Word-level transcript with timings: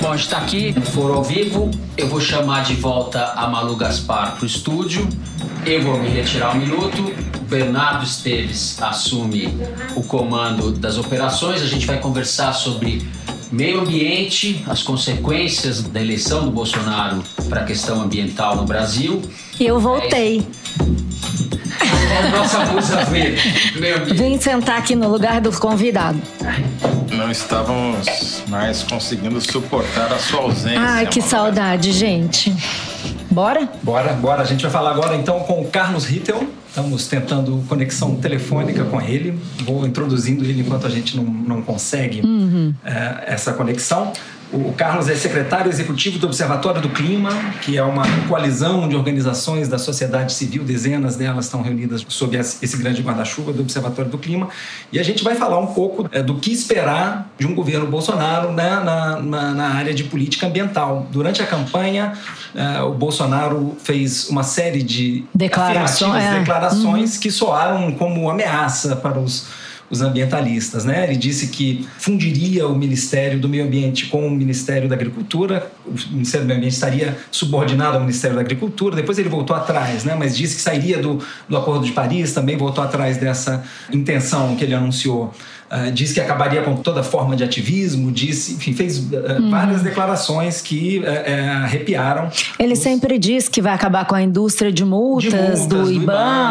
Bom, 0.00 0.12
a 0.12 0.16
gente 0.16 0.24
está 0.24 0.38
aqui 0.38 0.72
no 0.72 0.82
Foro 0.82 1.14
ao 1.14 1.24
Vivo. 1.24 1.70
Eu 1.96 2.06
vou 2.06 2.20
chamar 2.20 2.62
de 2.64 2.74
volta 2.74 3.32
a 3.32 3.48
Malu 3.48 3.74
Gaspar 3.74 4.36
para 4.36 4.44
o 4.44 4.46
estúdio. 4.46 5.08
Eu 5.66 5.82
vou 5.82 5.98
me 5.98 6.08
retirar 6.08 6.54
um 6.54 6.58
minuto. 6.58 7.12
O 7.36 7.44
Bernardo 7.44 8.04
Esteves 8.04 8.80
assume 8.80 9.58
o 9.96 10.02
comando 10.02 10.70
das 10.70 10.98
operações. 10.98 11.62
A 11.62 11.66
gente 11.66 11.84
vai 11.84 11.98
conversar 11.98 12.52
sobre 12.52 13.04
meio 13.50 13.80
ambiente, 13.80 14.64
as 14.68 14.82
consequências 14.82 15.82
da 15.82 16.00
eleição 16.00 16.44
do 16.44 16.50
Bolsonaro 16.50 17.22
para 17.48 17.62
a 17.62 17.64
questão 17.64 18.00
ambiental 18.00 18.54
no 18.54 18.64
Brasil. 18.64 19.20
Eu 19.58 19.80
voltei. 19.80 20.46
É 20.78 21.01
a 22.18 22.36
nossa 22.36 22.64
musa 22.66 23.04
verde, 23.04 23.72
ambiente. 23.76 24.14
Vim 24.14 24.40
sentar 24.40 24.78
aqui 24.78 24.94
no 24.94 25.08
lugar 25.08 25.40
do 25.40 25.50
convidado. 25.52 26.20
Não 27.10 27.30
estávamos 27.30 28.42
mais 28.48 28.82
conseguindo 28.82 29.40
suportar 29.40 30.12
a 30.12 30.18
sua 30.18 30.40
ausência. 30.40 30.80
Ai, 30.80 31.06
que 31.06 31.20
saudade, 31.20 31.92
gente. 31.92 32.54
Bora? 33.30 33.68
Bora, 33.82 34.12
bora. 34.12 34.42
A 34.42 34.44
gente 34.44 34.62
vai 34.62 34.70
falar 34.70 34.90
agora 34.90 35.16
então 35.16 35.40
com 35.40 35.60
o 35.60 35.68
Carlos 35.68 36.04
Rittel. 36.04 36.46
Estamos 36.68 37.06
tentando 37.06 37.62
conexão 37.68 38.16
telefônica 38.16 38.84
com 38.84 39.00
ele. 39.00 39.38
Vou 39.64 39.86
introduzindo 39.86 40.44
ele 40.44 40.60
enquanto 40.62 40.86
a 40.86 40.90
gente 40.90 41.16
não, 41.16 41.24
não 41.24 41.62
consegue 41.62 42.22
eh, 42.84 43.24
essa 43.26 43.52
conexão. 43.52 44.12
O 44.52 44.70
Carlos 44.74 45.08
é 45.08 45.14
secretário 45.14 45.70
executivo 45.70 46.18
do 46.18 46.26
Observatório 46.26 46.82
do 46.82 46.90
Clima, 46.90 47.30
que 47.62 47.78
é 47.78 47.82
uma 47.82 48.02
coalizão 48.28 48.86
de 48.86 48.94
organizações 48.94 49.66
da 49.66 49.78
sociedade 49.78 50.34
civil, 50.34 50.62
dezenas 50.62 51.16
delas 51.16 51.46
estão 51.46 51.62
reunidas 51.62 52.04
sob 52.06 52.36
esse 52.36 52.76
grande 52.76 53.00
guarda-chuva 53.00 53.50
do 53.50 53.62
Observatório 53.62 54.10
do 54.10 54.18
Clima. 54.18 54.50
E 54.92 54.98
a 54.98 55.02
gente 55.02 55.24
vai 55.24 55.34
falar 55.34 55.58
um 55.58 55.68
pouco 55.68 56.06
eh, 56.12 56.22
do 56.22 56.34
que 56.34 56.52
esperar 56.52 57.30
de 57.38 57.46
um 57.46 57.54
governo 57.54 57.86
Bolsonaro 57.86 58.52
né, 58.52 58.78
na, 58.84 59.20
na, 59.20 59.54
na 59.54 59.68
área 59.68 59.94
de 59.94 60.04
política 60.04 60.46
ambiental. 60.46 61.06
Durante 61.10 61.40
a 61.40 61.46
campanha, 61.46 62.12
eh, 62.54 62.82
o 62.82 62.92
Bolsonaro 62.92 63.74
fez 63.82 64.28
uma 64.28 64.42
série 64.42 64.82
de 64.82 65.24
afirmativas 65.34 66.24
é. 66.24 66.38
declarações 66.40 67.16
que 67.16 67.30
soaram 67.30 67.90
como 67.92 68.28
ameaça 68.28 68.96
para 68.96 69.18
os 69.18 69.46
os 69.92 70.00
ambientalistas, 70.00 70.86
né? 70.86 71.04
Ele 71.04 71.16
disse 71.16 71.48
que 71.48 71.86
fundiria 71.98 72.66
o 72.66 72.74
Ministério 72.74 73.38
do 73.38 73.46
Meio 73.46 73.66
Ambiente 73.66 74.06
com 74.06 74.26
o 74.26 74.30
Ministério 74.30 74.88
da 74.88 74.94
Agricultura, 74.94 75.70
o 75.86 75.92
Ministério 76.14 76.46
do 76.46 76.48
Meio 76.48 76.56
Ambiente 76.56 76.72
estaria 76.72 77.18
subordinado 77.30 77.98
ao 77.98 78.00
Ministério 78.00 78.34
da 78.34 78.40
Agricultura. 78.40 78.96
Depois 78.96 79.18
ele 79.18 79.28
voltou 79.28 79.54
atrás, 79.54 80.02
né? 80.02 80.16
Mas 80.18 80.34
disse 80.34 80.56
que 80.56 80.62
sairia 80.62 80.98
do, 80.98 81.18
do 81.46 81.56
Acordo 81.58 81.84
de 81.84 81.92
Paris, 81.92 82.32
também 82.32 82.56
voltou 82.56 82.82
atrás 82.82 83.18
dessa 83.18 83.62
intenção 83.92 84.56
que 84.56 84.64
ele 84.64 84.74
anunciou. 84.74 85.34
Ah, 85.74 85.88
disse 85.88 86.12
que 86.12 86.20
acabaria 86.20 86.60
com 86.60 86.76
toda 86.76 87.02
forma 87.02 87.34
de 87.34 87.42
ativismo, 87.42 88.12
disse, 88.12 88.52
enfim, 88.52 88.74
fez 88.74 89.02
ah, 89.14 89.38
várias 89.50 89.80
declarações 89.82 90.60
que 90.60 91.02
eh, 91.02 91.48
arrepiaram. 91.64 92.28
Ele 92.58 92.76
sempre 92.76 93.18
diz 93.18 93.48
que 93.48 93.62
vai 93.62 93.72
acabar 93.72 94.04
com 94.04 94.14
a 94.14 94.20
indústria 94.22 94.70
de 94.70 94.84
multas, 94.84 95.30
De 95.32 95.36
multas, 95.38 95.66
do, 95.66 95.84
do 95.84 95.90
Ibama, 95.92 96.02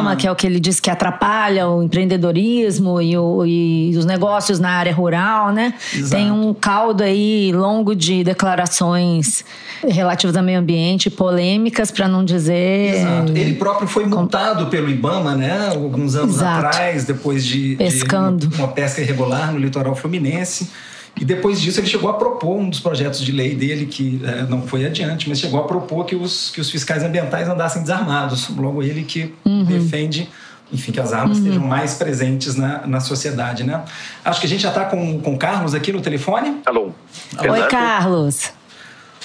Ibama. 0.02 0.16
que 0.16 0.25
é 0.25 0.31
o 0.31 0.36
que 0.36 0.47
ele 0.47 0.59
diz 0.59 0.80
que 0.80 0.89
atrapalha 0.89 1.67
o 1.67 1.83
empreendedorismo 1.83 3.00
e, 3.00 3.16
o- 3.16 3.45
e 3.45 3.94
os 3.95 4.05
negócios 4.05 4.59
na 4.59 4.72
área 4.72 4.91
rural, 4.94 5.52
né? 5.53 5.75
Exato. 5.94 6.09
Tem 6.16 6.31
um 6.31 6.52
caldo 6.53 7.03
aí 7.03 7.52
longo 7.53 7.94
de 7.95 8.23
declarações 8.23 9.44
relativas 9.88 10.35
ao 10.35 10.44
meio 10.44 10.59
ambiente, 10.59 11.09
polêmicas, 11.09 11.91
para 11.91 12.08
não 12.08 12.23
dizer. 12.23 12.95
Exato. 12.95 13.31
Ele 13.35 13.53
próprio 13.56 13.88
foi 13.88 14.06
multado 14.06 14.67
pelo 14.67 14.89
Ibama, 14.89 15.35
né? 15.35 15.69
Alguns 15.69 16.16
anos 16.16 16.35
Exato. 16.35 16.67
atrás, 16.67 17.06
depois 17.06 17.45
de, 17.45 17.69
de 17.72 17.75
Pescando. 17.75 18.47
uma, 18.56 18.66
uma 18.66 18.67
pesca 18.69 19.02
irregular 19.11 19.51
no 19.51 19.59
litoral 19.59 19.95
fluminense. 19.95 20.69
E 21.19 21.25
depois 21.25 21.59
disso 21.59 21.79
ele 21.81 21.87
chegou 21.87 22.09
a 22.09 22.13
propor 22.13 22.57
um 22.57 22.69
dos 22.69 22.79
projetos 22.79 23.19
de 23.21 23.33
lei 23.33 23.53
dele, 23.53 23.85
que 23.85 24.22
eh, 24.23 24.45
não 24.47 24.61
foi 24.61 24.85
adiante, 24.85 25.27
mas 25.27 25.39
chegou 25.39 25.59
a 25.59 25.63
propor 25.66 26.05
que 26.05 26.16
os, 26.16 26.49
que 26.51 26.61
os 26.61 26.72
fiscais 26.72 27.03
ambientais 27.03 27.50
andassem 27.50 27.81
desarmados. 27.81 28.47
Logo 28.55 28.81
ele 28.81 29.03
que 29.03 29.33
Uhum. 29.44 29.66
defende, 29.66 30.29
enfim, 30.71 30.94
que 30.94 31.00
as 31.01 31.11
armas 31.11 31.38
estejam 31.39 31.61
mais 31.67 31.95
presentes 31.95 32.55
na, 32.55 32.88
na 32.88 33.01
sociedade, 33.01 33.66
né? 33.66 33.83
Acho 34.23 34.39
que 34.39 34.45
a 34.45 34.50
gente 34.50 34.61
já 34.61 34.69
está 34.69 34.85
com, 34.85 35.19
com 35.19 35.33
o 35.33 35.38
Carlos 35.38 35.73
aqui 35.75 35.91
no 35.91 36.00
telefone. 36.00 36.61
Alô. 36.66 36.91
Oi? 37.38 37.67
Carlos. 37.67 38.50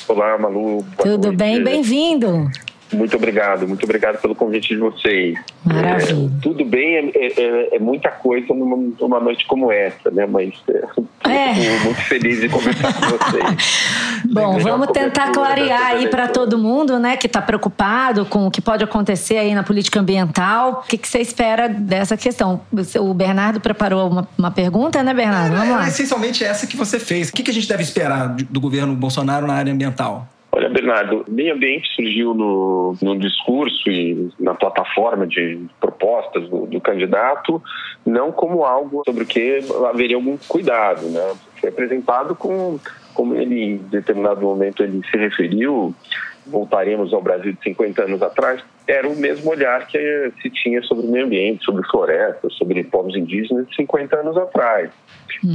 Olá, 0.09 0.37
Malu. 0.39 0.83
Boa 0.83 0.85
Tudo 0.99 1.27
noite. 1.29 1.37
bem? 1.37 1.63
Bem-vindo. 1.63 2.51
Muito 2.93 3.17
obrigado, 3.17 3.67
muito 3.67 3.83
obrigado 3.85 4.21
pelo 4.21 4.35
convite 4.35 4.69
de 4.69 4.77
vocês. 4.77 5.37
Maravilha. 5.65 6.27
É, 6.27 6.41
tudo 6.41 6.65
bem, 6.65 7.11
é, 7.15 7.27
é- 7.41 7.77
é 7.77 7.79
muita 7.81 8.11
coisa 8.11 8.47
numa, 8.55 8.77
numa 9.01 9.19
noite 9.21 9.45
como 9.47 9.73
essa, 9.73 10.11
né? 10.11 10.25
Mas 10.27 10.53
é, 10.69 11.29
É. 11.29 11.79
muito 11.81 12.01
feliz 12.03 12.41
de 12.41 12.49
conversar 12.49 12.93
com 12.95 13.01
vocês. 13.19 14.23
Bom, 14.31 14.59
vamos 14.59 14.89
tentar 14.89 15.33
clarear 15.33 15.83
aí 15.93 16.09
para 16.09 16.29
todo 16.29 16.59
mundo, 16.59 16.99
né, 16.99 17.17
que 17.17 17.27
está 17.27 17.43
preocupado 17.43 18.25
com 18.27 18.47
o 18.47 18.51
que 18.51 18.61
pode 18.61 18.85
acontecer 18.85 19.37
aí 19.39 19.55
na 19.55 19.63
política 19.63 19.99
ambiental. 20.01 20.83
O 20.85 20.89
que, 20.89 20.97
que 20.99 21.09
você 21.09 21.19
espera 21.21 21.69
dessa 21.69 22.17
questão? 22.17 22.61
O 23.01 23.13
Bernardo 23.15 23.61
preparou 23.61 24.09
uma, 24.09 24.29
uma 24.39 24.51
pergunta, 24.51 25.03
né, 25.03 25.13
Bernardo? 25.13 25.53
Vamos 25.57 25.69
Era 25.69 25.77
lá. 25.79 25.89
essencialmente 25.89 26.45
essa 26.45 26.67
que 26.67 26.77
você 26.77 26.99
fez. 27.01 27.29
O 27.29 27.33
que, 27.33 27.43
que 27.43 27.51
a 27.51 27.55
gente 27.55 27.69
deve 27.69 27.83
esperar 27.83 28.29
do 28.29 28.61
governo 28.61 28.95
Bolsonaro 28.95 29.47
na 29.47 29.55
área 29.55 29.73
ambiental? 29.73 30.29
Bernardo, 30.77 31.25
meio 31.27 31.55
ambiente 31.55 31.89
surgiu 31.95 32.35
no, 32.35 32.95
no 33.01 33.19
discurso 33.19 33.89
e 33.89 34.31
na 34.39 34.55
plataforma 34.55 35.27
de 35.27 35.59
propostas 35.81 36.47
do, 36.51 36.67
do 36.67 36.79
candidato, 36.83 37.63
não 38.05 38.31
como 38.31 38.63
algo 38.63 39.03
sobre 39.07 39.25
o 39.25 39.27
que 39.27 39.61
haveria 39.89 40.17
algum 40.17 40.37
cuidado, 40.47 41.09
né? 41.09 41.33
Foi 41.59 41.71
apresentado 41.71 42.35
com, 42.35 42.79
como 43.15 43.35
ele 43.35 43.63
em 43.63 43.77
determinado 43.79 44.43
momento 44.43 44.83
ele 44.83 45.01
se 45.11 45.17
referiu, 45.17 45.95
voltaremos 46.47 47.11
ao 47.15 47.23
Brasil 47.23 47.55
de 47.55 47.63
50 47.63 48.03
anos 48.03 48.21
atrás, 48.21 48.63
era 48.87 49.09
o 49.09 49.17
mesmo 49.17 49.51
olhar 49.51 49.87
que 49.87 50.31
se 50.43 50.51
tinha 50.51 50.83
sobre 50.83 51.07
o 51.07 51.11
meio 51.11 51.25
ambiente, 51.25 51.65
sobre 51.65 51.87
florestas, 51.89 52.53
sobre 52.53 52.85
povos 52.85 53.17
indígenas 53.17 53.67
de 53.67 53.77
50 53.77 54.15
anos 54.15 54.37
atrás. 54.37 54.91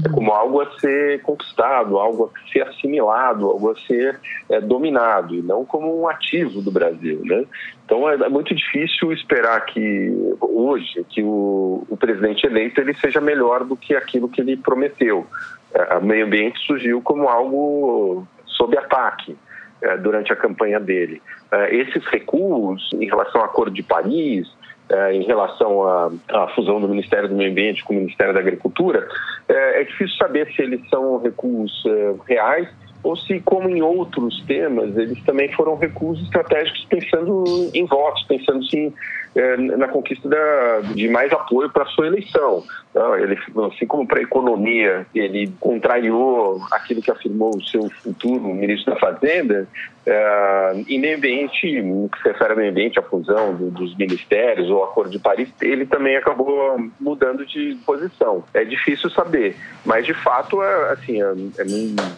É 0.05 0.09
como 0.09 0.31
algo 0.31 0.61
a 0.61 0.79
ser 0.79 1.21
conquistado, 1.21 1.97
algo 1.97 2.31
a 2.33 2.51
ser 2.51 2.61
assimilado, 2.63 3.47
algo 3.47 3.71
a 3.71 3.75
ser 3.75 4.19
é, 4.49 4.59
dominado, 4.61 5.35
e 5.35 5.41
não 5.41 5.65
como 5.65 6.01
um 6.01 6.07
ativo 6.07 6.61
do 6.61 6.71
Brasil. 6.71 7.21
Né? 7.23 7.45
Então 7.85 8.09
é, 8.09 8.15
é 8.15 8.29
muito 8.29 8.53
difícil 8.53 9.11
esperar 9.11 9.65
que 9.65 10.11
hoje 10.39 11.05
que 11.09 11.23
o, 11.23 11.85
o 11.89 11.97
presidente 11.97 12.45
eleito 12.45 12.79
ele 12.79 12.93
seja 12.95 13.21
melhor 13.21 13.63
do 13.63 13.75
que 13.75 13.95
aquilo 13.95 14.29
que 14.29 14.41
ele 14.41 14.57
prometeu. 14.57 15.25
É, 15.73 15.97
o 15.97 16.03
meio 16.03 16.25
ambiente 16.25 16.59
surgiu 16.65 17.01
como 17.01 17.29
algo 17.29 18.27
sob 18.45 18.77
ataque 18.77 19.35
eh, 19.81 19.97
durante 19.97 20.31
a 20.31 20.35
campanha 20.35 20.79
dele. 20.79 21.19
Eh, 21.51 21.77
esses 21.77 22.05
recuos 22.05 22.87
em 22.93 23.05
relação 23.07 23.41
ao 23.41 23.47
Acordo 23.47 23.73
de 23.73 23.81
Paris, 23.81 24.47
eh, 24.91 25.13
em 25.13 25.23
relação 25.23 25.83
à, 25.87 26.11
à 26.29 26.47
fusão 26.49 26.81
do 26.81 26.87
Ministério 26.89 27.29
do 27.29 27.35
Meio 27.35 27.51
Ambiente 27.51 27.83
com 27.83 27.93
o 27.93 27.97
Ministério 27.97 28.33
da 28.33 28.39
Agricultura, 28.39 29.07
eh, 29.47 29.81
é 29.81 29.83
difícil 29.85 30.15
saber 30.17 30.51
se 30.53 30.61
eles 30.61 30.81
são 30.89 31.17
recuos 31.17 31.71
eh, 31.85 32.13
reais 32.27 32.67
ou 33.03 33.15
se, 33.15 33.39
como 33.39 33.69
em 33.69 33.81
outros 33.81 34.43
temas, 34.45 34.95
eles 34.97 35.21
também 35.23 35.51
foram 35.53 35.75
recuos 35.75 36.21
estratégicos 36.21 36.85
pensando 36.89 37.43
em 37.73 37.85
votos, 37.85 38.23
pensando 38.23 38.63
sim, 38.65 38.93
eh, 39.35 39.57
na 39.57 39.87
conquista 39.87 40.27
da, 40.27 40.79
de 40.93 41.07
mais 41.07 41.31
apoio 41.31 41.69
para 41.69 41.85
sua 41.87 42.07
eleição. 42.07 42.63
Não, 42.93 43.15
ele, 43.17 43.37
assim 43.73 43.85
como 43.87 44.05
para 44.05 44.19
a 44.19 44.23
economia, 44.23 45.05
ele 45.15 45.51
contrariou 45.59 46.61
aquilo 46.71 47.01
que 47.01 47.09
afirmou 47.09 47.55
o 47.55 47.63
seu 47.63 47.89
futuro 48.03 48.43
ministro 48.53 48.93
da 48.93 48.99
Fazenda, 48.99 49.65
eh, 50.05 50.83
em 50.89 50.99
meio 50.99 51.15
ambiente, 51.17 51.81
no 51.81 52.09
que 52.09 52.17
se 52.21 52.27
refere 52.27 52.51
ao 52.51 52.57
meio 52.57 52.71
ambiente, 52.71 52.99
a 52.99 53.03
fusão 53.03 53.55
do- 53.55 53.71
dos 53.71 53.95
ministérios 53.95 54.69
ou 54.69 54.83
Acordo 54.83 55.11
de 55.11 55.19
Paris, 55.19 55.47
ele 55.61 55.85
também 55.85 56.17
acabou 56.17 56.77
mudando 56.99 57.45
de 57.45 57.77
posição. 57.85 58.43
É 58.53 58.65
difícil 58.65 59.09
saber, 59.11 59.55
mas 59.85 60.05
de 60.05 60.13
fato, 60.13 60.61
é, 60.61 60.91
assim, 60.91 61.21
é, 61.21 61.25
é 61.59 61.63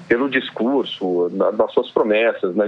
pelo 0.07 0.27
discurso, 0.29 1.29
na- 1.33 1.51
nas 1.51 1.71
suas 1.71 1.91
promessas, 1.91 2.55
na, 2.55 2.65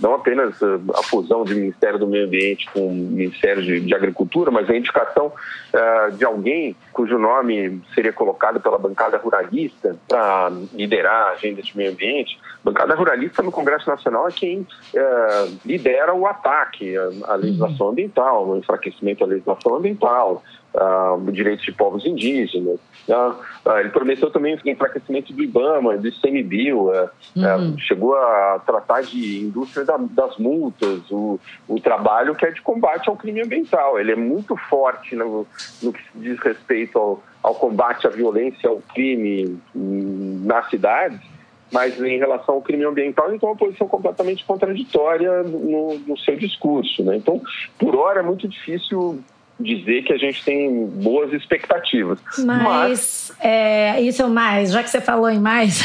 não 0.00 0.14
apenas 0.14 0.62
eh, 0.62 0.66
a 0.94 1.02
fusão 1.02 1.42
do 1.44 1.54
Ministério 1.54 1.98
do 1.98 2.06
Meio 2.06 2.26
Ambiente 2.26 2.68
com 2.72 2.86
o 2.86 2.92
Ministério 2.94 3.39
de, 3.40 3.80
de 3.80 3.94
Agricultura, 3.94 4.50
mas 4.50 4.68
a 4.68 4.76
indicação 4.76 5.32
eh, 5.72 6.10
de 6.12 6.24
alguém 6.24 6.76
cujo 6.92 7.18
nome 7.18 7.80
seria 7.94 8.12
colocado 8.12 8.60
pela 8.60 8.78
bancada 8.78 9.16
ruralista 9.16 9.96
para 10.08 10.52
liderar 10.72 11.28
a 11.28 11.30
agenda 11.30 11.62
de 11.62 11.76
meio 11.76 11.92
ambiente. 11.92 12.38
Bancada 12.62 12.94
ruralista 12.94 13.42
no 13.42 13.50
Congresso 13.50 13.88
Nacional 13.88 14.28
é 14.28 14.32
quem 14.32 14.66
é, 14.94 15.48
lidera 15.64 16.14
o 16.14 16.26
ataque 16.26 16.94
à 17.24 17.34
legislação 17.34 17.88
ambiental, 17.88 18.46
o 18.46 18.58
enfraquecimento 18.58 19.20
da 19.20 19.26
legislação 19.32 19.76
ambiental, 19.76 20.42
uh, 20.74 21.32
direitos 21.32 21.64
de 21.64 21.72
povos 21.72 22.04
indígenas. 22.04 22.78
Uh, 23.08 23.34
uh, 23.68 23.78
ele 23.78 23.90
prometeu 23.90 24.30
também 24.30 24.54
o 24.54 24.68
enfraquecimento 24.68 25.32
do 25.32 25.42
IBAMA, 25.42 25.96
do 25.96 26.08
ICMBio, 26.08 26.90
uh, 26.90 27.10
uhum. 27.36 27.78
chegou 27.78 28.14
a 28.14 28.60
tratar 28.64 29.02
de 29.02 29.40
indústria 29.40 29.84
da, 29.84 29.96
das 29.96 30.36
multas, 30.38 31.10
o, 31.10 31.38
o 31.68 31.80
trabalho 31.80 32.34
que 32.34 32.46
é 32.46 32.50
de 32.50 32.62
combate 32.62 33.08
ao 33.08 33.16
crime 33.16 33.42
ambiental. 33.42 33.98
Ele 33.98 34.12
é 34.12 34.16
muito 34.16 34.56
forte 34.56 35.16
no, 35.16 35.46
no 35.82 35.92
que 35.92 36.02
diz 36.14 36.38
respeito 36.40 36.98
ao, 36.98 37.22
ao 37.42 37.54
combate 37.54 38.06
à 38.06 38.10
violência, 38.10 38.68
ao 38.68 38.80
crime 38.94 39.58
nas 39.74 40.68
cidades, 40.68 41.20
mas 41.72 42.00
em 42.00 42.18
relação 42.18 42.56
ao 42.56 42.62
crime 42.62 42.84
ambiental, 42.84 43.28
ele 43.28 43.38
tem 43.38 43.48
uma 43.48 43.56
posição 43.56 43.86
completamente 43.86 44.44
contraditória 44.44 45.42
no, 45.44 45.98
no 46.00 46.18
seu 46.18 46.36
discurso. 46.36 47.04
Né? 47.04 47.16
Então, 47.16 47.40
por 47.78 47.94
hora, 47.94 48.20
é 48.20 48.22
muito 48.22 48.48
difícil 48.48 49.22
dizer 49.60 50.02
que 50.02 50.12
a 50.12 50.18
gente 50.18 50.44
tem 50.44 50.86
boas 50.86 51.32
expectativas. 51.32 52.18
Mas, 52.38 52.62
Mas... 52.62 53.32
É, 53.40 54.00
isso 54.00 54.22
é 54.22 54.26
mais, 54.26 54.72
já 54.72 54.82
que 54.82 54.90
você 54.90 55.00
falou 55.00 55.28
em 55.30 55.38
mais. 55.38 55.80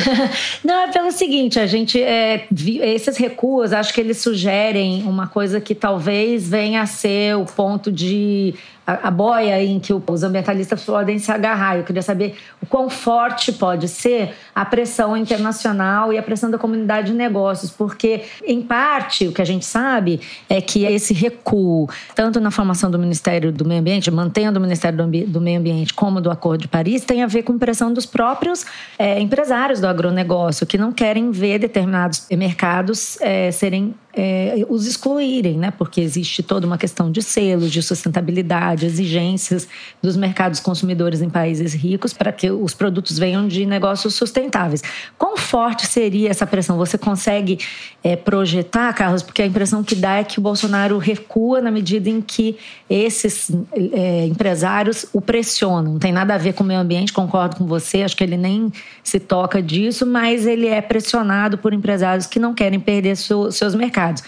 Não, 0.64 0.84
é 0.84 0.92
pelo 0.92 1.10
seguinte: 1.10 1.58
a 1.58 1.66
gente. 1.66 2.00
É, 2.00 2.46
esses 2.82 3.16
recuos, 3.16 3.72
acho 3.72 3.92
que 3.92 4.00
eles 4.00 4.18
sugerem 4.18 5.02
uma 5.04 5.26
coisa 5.26 5.60
que 5.60 5.74
talvez 5.74 6.48
venha 6.48 6.82
a 6.82 6.86
ser 6.86 7.36
o 7.36 7.44
ponto 7.44 7.90
de 7.90 8.54
a, 8.86 9.10
boia 9.10 9.62
em 9.62 9.80
que 9.80 9.92
os 9.92 10.22
ambientalistas 10.22 10.84
podem 10.84 11.18
se 11.18 11.32
agarrar. 11.32 11.76
Eu 11.76 11.84
queria 11.84 12.02
saber 12.02 12.36
o 12.62 12.66
quão 12.66 12.88
forte 12.88 13.52
pode 13.52 13.88
ser 13.88 14.34
a 14.54 14.64
pressão 14.64 15.16
internacional 15.16 16.12
e 16.12 16.18
a 16.18 16.22
pressão 16.22 16.50
da 16.50 16.56
comunidade 16.56 17.08
de 17.08 17.12
negócios, 17.14 17.70
porque, 17.70 18.22
em 18.46 18.62
parte, 18.62 19.26
o 19.26 19.32
que 19.32 19.42
a 19.42 19.44
gente 19.44 19.64
sabe 19.64 20.20
é 20.48 20.60
que 20.60 20.84
esse 20.84 21.12
recuo, 21.12 21.88
tanto 22.14 22.38
na 22.40 22.50
formação 22.50 22.90
do 22.90 22.98
Ministério 22.98 23.50
do 23.50 23.64
Meio 23.64 23.80
Ambiente, 23.80 24.10
mantendo 24.10 24.58
o 24.58 24.62
Ministério 24.62 24.98
do 25.26 25.40
Meio 25.40 25.58
Ambiente, 25.58 25.92
como 25.92 26.20
do 26.20 26.30
Acordo 26.30 26.62
de 26.62 26.68
Paris, 26.68 27.04
tem 27.04 27.22
a 27.22 27.26
ver 27.26 27.42
com 27.42 27.58
pressão 27.58 27.92
dos 27.92 28.06
próprios 28.06 28.64
é, 28.98 29.20
empresários 29.20 29.80
do 29.80 29.86
agronegócio, 29.86 30.66
que 30.66 30.78
não 30.78 30.92
querem 30.92 31.30
ver 31.30 31.58
determinados 31.58 32.26
mercados 32.30 33.20
é, 33.20 33.50
serem 33.50 33.94
é, 34.18 34.64
os 34.70 34.86
excluírem, 34.86 35.58
né? 35.58 35.70
Porque 35.70 36.00
existe 36.00 36.42
toda 36.42 36.66
uma 36.66 36.78
questão 36.78 37.12
de 37.12 37.22
selos, 37.22 37.70
de 37.70 37.82
sustentabilidade, 37.82 38.86
exigências 38.86 39.68
dos 40.02 40.16
mercados 40.16 40.58
consumidores 40.58 41.20
em 41.20 41.28
países 41.28 41.74
ricos 41.74 42.14
para 42.14 42.32
que 42.32 42.50
os 42.50 42.72
produtos 42.72 43.18
venham 43.18 43.46
de 43.46 43.66
negócios 43.66 44.14
sustentáveis. 44.14 44.82
Quão 45.18 45.36
forte 45.36 45.86
seria 45.86 46.30
essa 46.30 46.46
pressão? 46.46 46.78
Você 46.78 46.96
consegue 46.96 47.58
é, 48.02 48.16
projetar, 48.16 48.90
Carlos? 48.94 49.22
Porque 49.22 49.42
a 49.42 49.46
impressão 49.46 49.84
que 49.84 49.94
dá 49.94 50.16
é 50.16 50.24
que 50.24 50.38
o 50.38 50.42
Bolsonaro 50.42 50.96
recua 50.96 51.60
na 51.60 51.70
medida 51.70 52.08
em 52.08 52.22
que 52.22 52.56
esses 52.88 53.50
é, 53.92 54.24
empresários 54.24 55.04
o 55.12 55.20
pressionam. 55.20 55.92
Não 55.92 55.98
tem 55.98 56.12
nada 56.12 56.34
a 56.34 56.38
ver 56.38 56.54
com 56.54 56.64
o 56.64 56.66
meio 56.66 56.80
ambiente, 56.80 57.12
concordo 57.12 57.56
com 57.56 57.66
você, 57.66 58.02
acho 58.02 58.16
que 58.16 58.24
ele 58.24 58.38
nem 58.38 58.72
se 59.04 59.20
toca 59.20 59.60
disso, 59.60 60.06
mas 60.06 60.46
ele 60.46 60.68
é 60.68 60.80
pressionado 60.80 61.58
por 61.58 61.74
empresários 61.74 62.26
que 62.26 62.38
não 62.38 62.54
querem 62.54 62.80
perder 62.80 63.14
seus 63.16 63.74
mercados 63.74 64.05
mercados. 64.06 64.22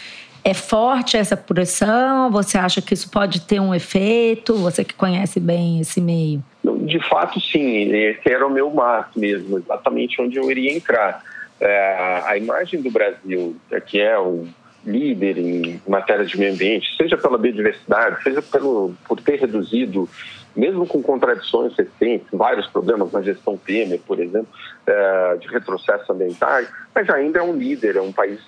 É 0.45 0.55
forte 0.55 1.17
essa 1.17 1.37
pressão? 1.37 2.31
Você 2.31 2.57
acha 2.57 2.81
que 2.81 2.95
isso 2.95 3.11
pode 3.11 3.41
ter 3.43 3.61
um 3.61 3.75
efeito? 3.75 4.55
Você 4.57 4.85
que 4.85 4.95
conhece 4.95 5.41
bem 5.41 5.81
esse 5.81 6.01
meio. 6.01 6.43
De 6.83 7.01
fato, 7.09 7.41
sim. 7.41 7.93
Esse 7.93 8.31
era 8.33 8.47
o 8.47 8.51
meu 8.51 8.71
mar 8.71 9.11
mesmo, 9.15 9.59
exatamente 9.59 10.21
onde 10.23 10.37
eu 10.37 10.51
iria 10.51 10.75
entrar. 10.75 11.23
É, 11.61 12.23
a 12.25 12.37
imagem 12.39 12.81
do 12.81 12.91
Brasil, 12.91 13.57
que 13.87 14.01
é 14.01 14.19
o 14.19 14.47
líder 14.87 15.39
em 15.39 15.83
matéria 15.87 16.25
de 16.25 16.39
meio 16.39 16.53
ambiente, 16.53 16.97
seja 16.97 17.17
pela 17.17 17.37
biodiversidade, 17.37 18.23
seja 18.23 18.41
pelo, 18.41 18.95
por 19.07 19.21
ter 19.21 19.41
reduzido 19.41 20.09
mesmo 20.58 20.84
com 20.88 21.00
contradições 21.00 21.72
recentes, 21.76 22.26
vários 22.32 22.66
problemas 22.66 23.12
na 23.12 23.22
gestão 23.22 23.56
Temer, 23.56 24.00
por 24.05 24.19
exemplo, 24.19 24.49
é, 24.84 25.37
de 25.37 25.46
retrocesso 25.46 26.12
ambiental, 26.12 26.62
mas 26.93 27.08
ainda 27.08 27.38
é 27.38 27.43
um 27.43 27.55
líder, 27.55 27.94
é 27.94 28.02
um 28.02 28.10
país 28.10 28.40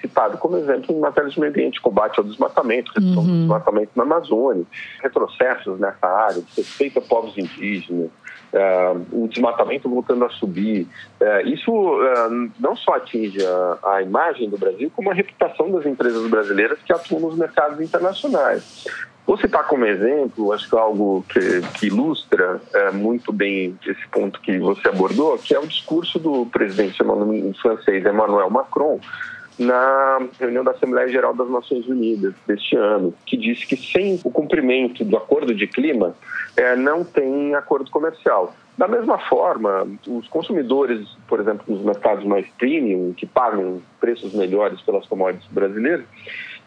citado 0.00 0.38
como 0.38 0.56
exemplo 0.56 0.96
em 0.96 0.98
matéria 0.98 1.28
de 1.28 1.38
meio 1.38 1.52
ambiente, 1.52 1.78
combate 1.78 2.18
ao 2.18 2.24
desmatamento, 2.24 2.90
redução 2.94 3.22
uhum. 3.22 3.28
do 3.28 3.38
desmatamento 3.40 3.90
na 3.94 4.02
Amazônia, 4.02 4.64
retrocessos 5.02 5.78
nessa 5.78 6.06
área, 6.06 6.42
respeito 6.56 6.98
a 6.98 7.02
povos 7.02 7.36
indígenas, 7.36 8.10
Uh, 8.52 9.24
o 9.24 9.28
desmatamento 9.28 9.88
voltando 9.88 10.26
a 10.26 10.28
subir. 10.28 10.86
Uh, 11.18 11.48
isso 11.48 11.72
uh, 11.72 12.50
não 12.60 12.76
só 12.76 12.96
atinge 12.96 13.38
a, 13.42 13.78
a, 13.94 14.02
imagem 14.02 14.50
do 14.50 14.58
Brasil, 14.58 14.92
como 14.94 15.10
a 15.10 15.14
reputação 15.14 15.72
das 15.72 15.86
empresas 15.86 16.28
brasileiras 16.28 16.78
que 16.84 16.92
atuam 16.92 17.22
nos 17.22 17.34
mercados 17.34 17.80
internacionais. 17.80 18.84
Vou 19.26 19.38
citar 19.38 19.66
como 19.68 19.84
exemplo, 19.84 20.52
acho 20.52 20.68
que 20.68 20.76
é 20.76 20.78
algo 20.80 21.24
que, 21.28 21.62
que 21.78 21.86
ilustra 21.86 22.60
é, 22.74 22.90
muito 22.90 23.32
bem 23.32 23.78
esse 23.86 24.08
ponto 24.08 24.40
que 24.40 24.58
você 24.58 24.88
abordou, 24.88 25.38
que 25.38 25.54
é 25.54 25.60
o 25.60 25.66
discurso 25.66 26.18
do 26.18 26.46
presidente 26.46 26.98
francês 27.60 28.04
Emmanuel 28.04 28.50
Macron 28.50 28.98
na 29.58 30.18
reunião 30.40 30.64
da 30.64 30.72
Assembleia 30.72 31.08
Geral 31.08 31.34
das 31.34 31.48
Nações 31.48 31.86
Unidas 31.86 32.34
deste 32.46 32.76
ano, 32.76 33.14
que 33.24 33.36
disse 33.36 33.66
que 33.66 33.76
sem 33.76 34.20
o 34.24 34.30
cumprimento 34.30 35.04
do 35.04 35.16
acordo 35.16 35.54
de 35.54 35.66
clima 35.66 36.14
é, 36.56 36.74
não 36.74 37.04
tem 37.04 37.54
acordo 37.54 37.90
comercial. 37.90 38.54
Da 38.76 38.88
mesma 38.88 39.18
forma, 39.18 39.86
os 40.08 40.26
consumidores, 40.28 41.06
por 41.28 41.38
exemplo, 41.38 41.64
nos 41.68 41.84
mercados 41.84 42.24
mais 42.24 42.46
premium, 42.58 43.12
que 43.12 43.26
pagam 43.26 43.82
preços 44.00 44.32
melhores 44.32 44.80
pelas 44.80 45.06
commodities 45.06 45.48
brasileiras, 45.50 46.06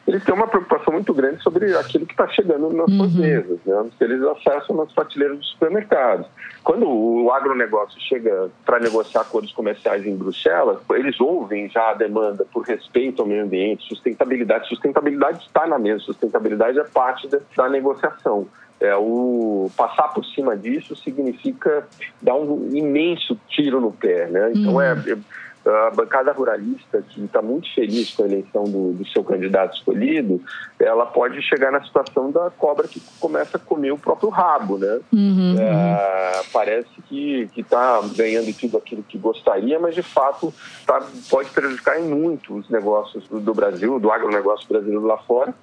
eles 0.07 0.23
têm 0.23 0.35
uma 0.35 0.47
preocupação 0.47 0.93
muito 0.93 1.13
grande 1.13 1.41
sobre 1.41 1.75
aquilo 1.75 2.05
que 2.05 2.13
está 2.13 2.27
chegando 2.27 2.69
nas 2.71 2.87
uhum. 2.89 2.97
suas 2.97 3.13
mesas, 3.13 3.59
né? 3.65 3.89
que 3.97 4.03
eles 4.03 4.21
acessam 4.21 4.75
nas 4.75 4.91
prateleiras 4.91 5.39
dos 5.39 5.49
supermercados. 5.51 6.27
Quando 6.63 6.87
o 6.87 7.31
agronegócio 7.31 7.99
chega 8.01 8.49
para 8.65 8.79
negociar 8.79 9.21
acordos 9.21 9.51
comerciais 9.51 10.05
em 10.05 10.15
Bruxelas, 10.15 10.77
eles 10.91 11.19
ouvem 11.19 11.69
já 11.69 11.91
a 11.91 11.93
demanda 11.95 12.45
por 12.53 12.63
respeito 12.63 13.21
ao 13.21 13.27
meio 13.27 13.43
ambiente, 13.43 13.87
sustentabilidade. 13.87 14.67
Sustentabilidade 14.69 15.43
está 15.43 15.65
na 15.65 15.79
mesa, 15.79 15.99
sustentabilidade 15.99 16.79
é 16.79 16.83
parte 16.83 17.27
da, 17.27 17.39
da 17.57 17.69
negociação. 17.69 18.47
É, 18.79 18.93
o 18.95 19.71
passar 19.75 20.09
por 20.09 20.25
cima 20.25 20.55
disso 20.55 20.95
significa 20.97 21.87
dar 22.21 22.35
um 22.35 22.69
imenso 22.75 23.39
tiro 23.47 23.79
no 23.79 23.91
pé, 23.91 24.27
né? 24.27 24.51
Então 24.53 24.81
é, 24.81 24.93
uhum. 24.93 24.99
é 25.07 25.17
a 25.65 25.91
bancada 25.91 26.31
ruralista, 26.31 27.01
que 27.01 27.23
está 27.23 27.41
muito 27.41 27.73
feliz 27.73 28.11
com 28.11 28.23
a 28.23 28.27
eleição 28.27 28.63
do, 28.65 28.93
do, 28.93 29.07
seu 29.07 29.23
candidato 29.23 29.75
escolhido, 29.75 30.41
ela 30.79 31.05
pode 31.05 31.41
chegar 31.41 31.71
na 31.71 31.83
situação 31.83 32.31
da 32.31 32.51
cobra 32.51 32.87
que 32.87 33.01
começa 33.19 33.57
a 33.57 33.59
comer 33.59 33.91
o 33.91 33.97
próprio 33.97 34.29
rabo, 34.29 34.77
né? 34.77 34.99
Uhum, 35.11 35.55
é, 35.59 36.37
uhum. 36.37 36.43
Parece 36.53 37.01
que 37.07 37.49
está 37.57 38.01
ganhando 38.15 38.53
tudo 38.53 38.77
aquilo 38.77 39.03
que 39.03 39.17
gostaria, 39.17 39.79
mas 39.79 39.95
de 39.95 40.03
fato 40.03 40.53
tá, 40.85 41.03
pode 41.29 41.49
prejudicar 41.49 41.99
em 41.99 42.03
muito 42.03 42.55
os 42.55 42.69
negócios 42.69 43.27
do, 43.27 43.39
do 43.39 43.53
Brasil, 43.53 43.99
do 43.99 44.11
agronegócio 44.11 44.67
brasileiro 44.67 45.05
lá 45.05 45.17
fora 45.17 45.53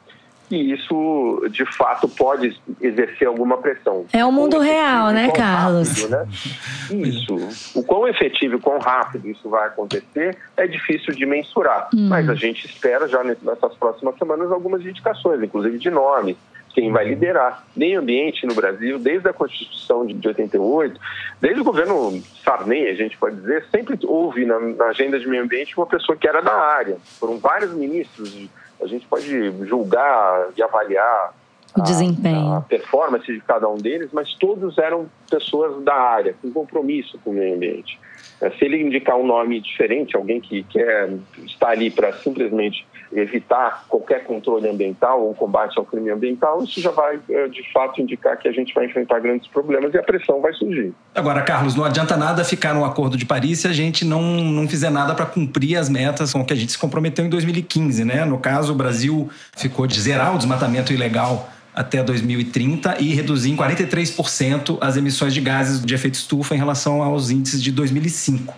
e 0.52 0.74
isso 0.74 1.48
de 1.50 1.64
fato 1.64 2.06
pode 2.06 2.54
exercer 2.78 3.26
alguma 3.26 3.56
pressão. 3.56 4.04
É 4.12 4.22
o 4.22 4.30
mundo 4.30 4.58
real, 4.58 5.10
né, 5.10 5.30
Carlos? 5.30 5.88
Rápido, 5.88 6.10
né? 6.10 6.28
Isso. 7.08 7.78
O 7.78 7.82
quão 7.82 8.06
efetivo 8.06 8.56
e 8.56 8.60
quão 8.60 8.78
rápido 8.78 9.26
isso 9.28 9.48
vai 9.48 9.68
acontecer 9.68 10.36
é 10.54 10.66
difícil 10.66 11.14
de 11.14 11.24
mensurar, 11.24 11.88
hum. 11.94 12.08
mas 12.08 12.28
a 12.28 12.34
gente 12.34 12.66
espera 12.66 13.08
já 13.08 13.24
nessas 13.24 13.74
próximas 13.76 14.14
semanas 14.18 14.52
algumas 14.52 14.82
indicações, 14.82 15.42
inclusive 15.42 15.78
de 15.78 15.90
nome 15.90 16.36
quem 16.74 16.90
vai 16.90 17.04
liderar 17.04 17.64
meio 17.76 18.00
ambiente 18.00 18.46
no 18.46 18.54
Brasil, 18.54 18.98
desde 18.98 19.28
a 19.28 19.32
Constituição 19.32 20.06
de 20.06 20.26
88, 20.26 20.98
desde 21.40 21.60
o 21.60 21.64
governo 21.64 22.22
Sarney, 22.42 22.88
a 22.88 22.94
gente 22.94 23.16
pode 23.18 23.36
dizer, 23.36 23.66
sempre 23.70 23.98
houve 24.06 24.44
na, 24.44 24.58
na 24.58 24.86
agenda 24.86 25.18
de 25.18 25.28
meio 25.28 25.42
ambiente 25.42 25.76
uma 25.76 25.86
pessoa 25.86 26.16
que 26.16 26.26
era 26.26 26.40
da 26.40 26.54
área. 26.54 26.96
Foram 27.20 27.38
vários 27.38 27.74
ministros 27.74 28.48
a 28.82 28.86
gente 28.86 29.06
pode 29.06 29.66
julgar 29.66 30.48
e 30.56 30.62
avaliar 30.62 31.34
o 31.76 31.80
a, 31.80 31.84
desempenho, 31.84 32.54
a 32.54 32.60
performance 32.60 33.26
de 33.26 33.40
cada 33.40 33.68
um 33.68 33.76
deles, 33.76 34.10
mas 34.12 34.34
todos 34.34 34.76
eram 34.78 35.08
pessoas 35.30 35.82
da 35.82 35.94
área, 35.94 36.34
com 36.42 36.52
compromisso 36.52 37.18
com 37.24 37.30
o 37.30 37.32
meio 37.32 37.54
ambiente. 37.54 37.98
É, 38.40 38.50
se 38.50 38.64
ele 38.64 38.82
indicar 38.82 39.16
um 39.16 39.26
nome 39.26 39.60
diferente, 39.60 40.16
alguém 40.16 40.40
que 40.40 40.64
quer 40.64 41.10
estar 41.44 41.68
ali 41.68 41.90
para 41.90 42.12
simplesmente 42.12 42.86
evitar 43.12 43.84
qualquer 43.88 44.24
controle 44.24 44.68
ambiental 44.68 45.22
ou 45.22 45.34
combate 45.34 45.78
ao 45.78 45.84
crime 45.84 46.10
ambiental, 46.10 46.62
isso 46.64 46.80
já 46.80 46.90
vai, 46.90 47.20
é, 47.28 47.48
de 47.48 47.72
fato, 47.72 48.00
indicar 48.00 48.36
que 48.38 48.48
a 48.48 48.52
gente 48.52 48.72
vai 48.74 48.86
enfrentar 48.86 49.20
grandes 49.20 49.46
problemas 49.48 49.92
e 49.92 49.98
a 49.98 50.02
pressão 50.02 50.40
vai 50.40 50.52
surgir. 50.54 50.92
Agora, 51.14 51.42
Carlos, 51.42 51.74
não 51.74 51.84
adianta 51.84 52.16
nada 52.16 52.44
ficar 52.44 52.74
no 52.74 52.84
Acordo 52.84 53.16
de 53.16 53.26
Paris 53.26 53.60
se 53.60 53.68
a 53.68 53.72
gente 53.72 54.04
não, 54.04 54.22
não 54.22 54.68
fizer 54.68 54.90
nada 54.90 55.14
para 55.14 55.26
cumprir 55.26 55.76
as 55.76 55.88
metas 55.88 56.32
com 56.32 56.44
que 56.44 56.52
a 56.52 56.56
gente 56.56 56.72
se 56.72 56.78
comprometeu 56.78 57.24
em 57.24 57.28
2015, 57.28 58.04
né? 58.04 58.24
No 58.24 58.38
caso, 58.38 58.72
o 58.72 58.76
Brasil 58.76 59.28
ficou 59.56 59.86
de 59.86 60.00
zerar 60.00 60.34
o 60.34 60.38
desmatamento 60.38 60.92
ilegal 60.92 61.48
até 61.74 62.02
2030 62.02 63.00
e 63.00 63.14
reduzir 63.14 63.50
em 63.50 63.56
43% 63.56 64.78
as 64.80 64.96
emissões 64.96 65.32
de 65.32 65.40
gases 65.40 65.84
de 65.84 65.94
efeito 65.94 66.14
estufa 66.14 66.54
em 66.54 66.58
relação 66.58 67.02
aos 67.02 67.30
índices 67.30 67.62
de 67.62 67.72
2005. 67.72 68.54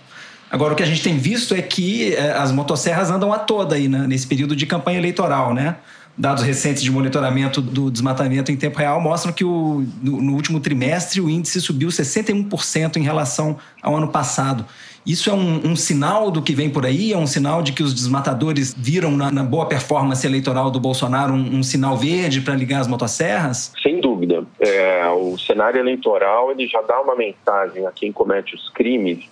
Agora, 0.51 0.73
o 0.73 0.77
que 0.77 0.83
a 0.83 0.87
gente 0.87 1.03
tem 1.03 1.17
visto 1.19 1.55
é 1.55 1.63
que 1.63 2.15
é, 2.15 2.33
as 2.33 2.53
motosserras 2.53 3.11
andam 3.11 3.33
a 3.33 3.39
toda 3.39 3.75
aí, 3.75 3.89
né, 3.89 4.07
nesse 4.07 4.27
período 4.27 4.55
de 4.55 4.67
campanha 4.67 4.99
eleitoral, 4.99 5.53
né? 5.53 5.77
Dados 6.17 6.45
recentes 6.45 6.81
de 6.81 6.93
monitoramento 6.93 7.61
do 7.61 7.91
desmatamento 7.91 8.53
em 8.53 8.57
tempo 8.57 8.79
real 8.79 9.01
mostram 9.01 9.33
que 9.33 9.45
o, 9.45 9.85
no, 10.01 10.23
no 10.23 10.35
último 10.35 10.61
trimestre 10.61 11.21
o 11.21 11.29
índice 11.29 11.61
subiu 11.61 11.89
61% 11.89 12.97
em 12.99 13.03
relação 13.03 13.59
ao 13.83 13.97
ano 13.97 14.07
passado. 14.07 14.65
Isso 15.05 15.29
é 15.29 15.35
um, 15.35 15.73
um, 15.73 15.77
sinal 15.77 16.31
do 16.31 16.41
que 16.41 16.55
vem 16.55 16.71
por 16.71 16.87
aí? 16.87 17.13
É 17.13 17.19
um 17.19 17.27
sinal 17.27 17.63
de 17.63 17.73
que 17.73 17.83
os 17.83 17.93
desmatadores 17.93 18.75
viram 18.75 19.11
na, 19.11 19.31
na 19.31 19.43
boa 19.43 19.67
performance 19.67 20.27
eleitoral 20.27 20.71
do 20.71 20.81
Bolsonaro 20.81 21.35
um, 21.35 21.59
um 21.59 21.63
sinal 21.63 21.97
verde 21.97 22.41
para 22.41 22.55
ligar 22.55 22.81
as 22.81 22.87
motosserras? 22.87 23.73
Sem 23.83 24.01
dúvida. 24.01 24.47
É, 24.61 25.07
o 25.09 25.37
cenário 25.37 25.79
eleitoral 25.79 26.51
ele 26.53 26.67
já 26.67 26.81
dá 26.81 27.01
uma 27.01 27.15
mensagem 27.15 27.87
a 27.87 27.93
quem 27.93 28.13
comete 28.13 28.55
os 28.55 28.71
crimes 28.71 29.25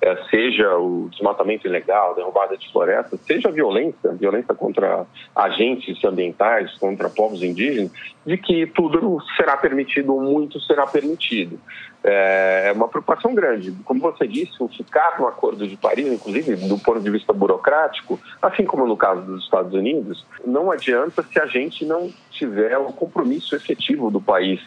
é, 0.00 0.16
seja 0.30 0.76
o 0.76 1.08
desmatamento 1.10 1.66
ilegal, 1.66 2.14
derrubada 2.14 2.56
de 2.56 2.70
florestas, 2.70 3.20
seja 3.20 3.48
a 3.48 3.52
violência, 3.52 4.12
violência 4.12 4.54
contra 4.54 5.04
agentes 5.34 6.02
ambientais, 6.04 6.72
contra 6.78 7.08
povos 7.08 7.42
indígenas, 7.42 7.90
de 8.24 8.36
que 8.36 8.66
tudo 8.66 9.18
será 9.36 9.56
permitido 9.56 10.14
ou 10.14 10.20
muito 10.20 10.60
será 10.60 10.86
permitido. 10.86 11.58
É, 12.04 12.68
é 12.68 12.72
uma 12.72 12.86
preocupação 12.86 13.34
grande. 13.34 13.72
Como 13.84 14.00
você 14.00 14.26
disse, 14.26 14.52
o 14.60 14.68
ficar 14.68 15.18
no 15.18 15.26
Acordo 15.26 15.66
de 15.66 15.76
Paris, 15.76 16.06
inclusive 16.06 16.54
do 16.68 16.78
ponto 16.78 17.00
de 17.00 17.10
vista 17.10 17.32
burocrático, 17.32 18.20
assim 18.40 18.64
como 18.64 18.86
no 18.86 18.96
caso 18.96 19.22
dos 19.22 19.42
Estados 19.44 19.74
Unidos, 19.74 20.24
não 20.46 20.70
adianta 20.70 21.22
se 21.24 21.40
a 21.40 21.46
gente 21.46 21.84
não 21.84 22.08
tiver 22.30 22.78
o 22.78 22.92
compromisso 22.92 23.56
efetivo 23.56 24.10
do 24.10 24.20
país 24.20 24.60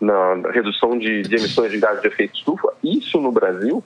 na 0.00 0.34
redução 0.50 0.98
de, 0.98 1.22
de 1.22 1.36
emissões 1.36 1.70
de 1.70 1.78
gases 1.78 2.00
de 2.00 2.08
efeito 2.08 2.38
estufa. 2.38 2.72
Isso 2.82 3.20
no 3.20 3.30
Brasil 3.30 3.84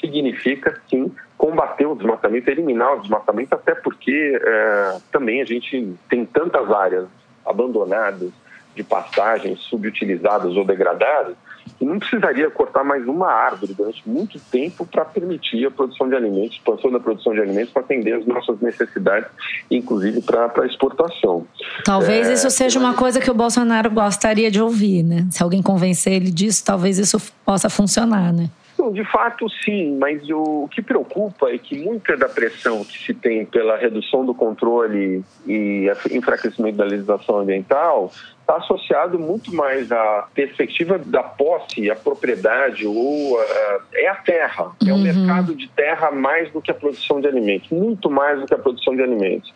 significa, 0.00 0.80
sim, 0.88 1.12
combater 1.36 1.86
o 1.86 1.94
desmatamento, 1.94 2.50
eliminar 2.50 2.96
o 2.96 3.00
desmatamento, 3.00 3.54
até 3.54 3.74
porque 3.74 4.40
é, 4.42 4.98
também 5.12 5.40
a 5.40 5.44
gente 5.44 5.94
tem 6.08 6.24
tantas 6.24 6.70
áreas 6.70 7.06
abandonadas 7.46 8.30
de 8.74 8.84
pastagens, 8.84 9.58
subutilizadas 9.60 10.56
ou 10.56 10.64
degradadas, 10.64 11.34
que 11.78 11.84
não 11.84 11.98
precisaria 11.98 12.50
cortar 12.50 12.84
mais 12.84 13.06
uma 13.06 13.28
árvore 13.28 13.74
durante 13.74 14.06
muito 14.08 14.38
tempo 14.50 14.86
para 14.86 15.04
permitir 15.04 15.66
a 15.66 15.70
produção 15.70 16.08
de 16.08 16.14
alimentos, 16.14 16.56
expansão 16.56 16.90
da 16.90 17.00
produção 17.00 17.32
de 17.32 17.40
alimentos 17.40 17.72
para 17.72 17.82
atender 17.82 18.12
as 18.12 18.26
nossas 18.26 18.60
necessidades, 18.60 19.28
inclusive 19.70 20.20
para 20.22 20.66
exportação. 20.66 21.46
Talvez 21.84 22.28
é, 22.28 22.34
isso 22.34 22.50
seja 22.50 22.78
uma 22.78 22.94
coisa 22.94 23.18
que 23.18 23.30
o 23.30 23.34
Bolsonaro 23.34 23.90
gostaria 23.90 24.50
de 24.50 24.60
ouvir, 24.60 25.02
né? 25.02 25.26
Se 25.30 25.42
alguém 25.42 25.62
convencer 25.62 26.12
ele 26.12 26.30
disso, 26.30 26.64
talvez 26.64 26.98
isso 26.98 27.18
possa 27.44 27.70
funcionar, 27.70 28.32
né? 28.32 28.50
De 28.88 29.04
fato, 29.04 29.46
sim, 29.64 29.98
mas 29.98 30.22
o, 30.30 30.66
que 30.70 30.80
preocupa 30.80 31.50
é 31.50 31.58
que 31.58 31.78
muita 31.78 32.16
da 32.16 32.28
pressão 32.28 32.82
que 32.84 32.98
se 32.98 33.12
tem 33.12 33.44
pela 33.44 33.76
redução 33.76 34.24
do 34.24 34.34
controle 34.34 35.22
e 35.46 35.90
enfraquecimento 36.10 36.78
da 36.78 36.84
legislação 36.84 37.40
ambiental 37.40 38.10
está 38.40 38.56
associado 38.56 39.18
muito 39.18 39.54
mais 39.54 39.92
à 39.92 40.26
perspectiva 40.34 40.98
da 40.98 41.22
posse, 41.22 41.90
a 41.90 41.96
propriedade 41.96 42.86
ou 42.86 43.34
uh, 43.34 43.42
é 43.92 44.08
a 44.08 44.14
terra, 44.16 44.72
é 44.86 44.92
o 44.92 44.96
uhum. 44.96 45.02
mercado 45.02 45.54
de 45.54 45.68
terra 45.68 46.10
mais 46.10 46.50
do 46.50 46.62
que 46.62 46.70
a 46.70 46.74
produção 46.74 47.20
de 47.20 47.28
alimentos, 47.28 47.68
muito 47.70 48.10
mais 48.10 48.40
do 48.40 48.46
que 48.46 48.54
a 48.54 48.58
produção 48.58 48.96
de 48.96 49.02
alimentos 49.02 49.52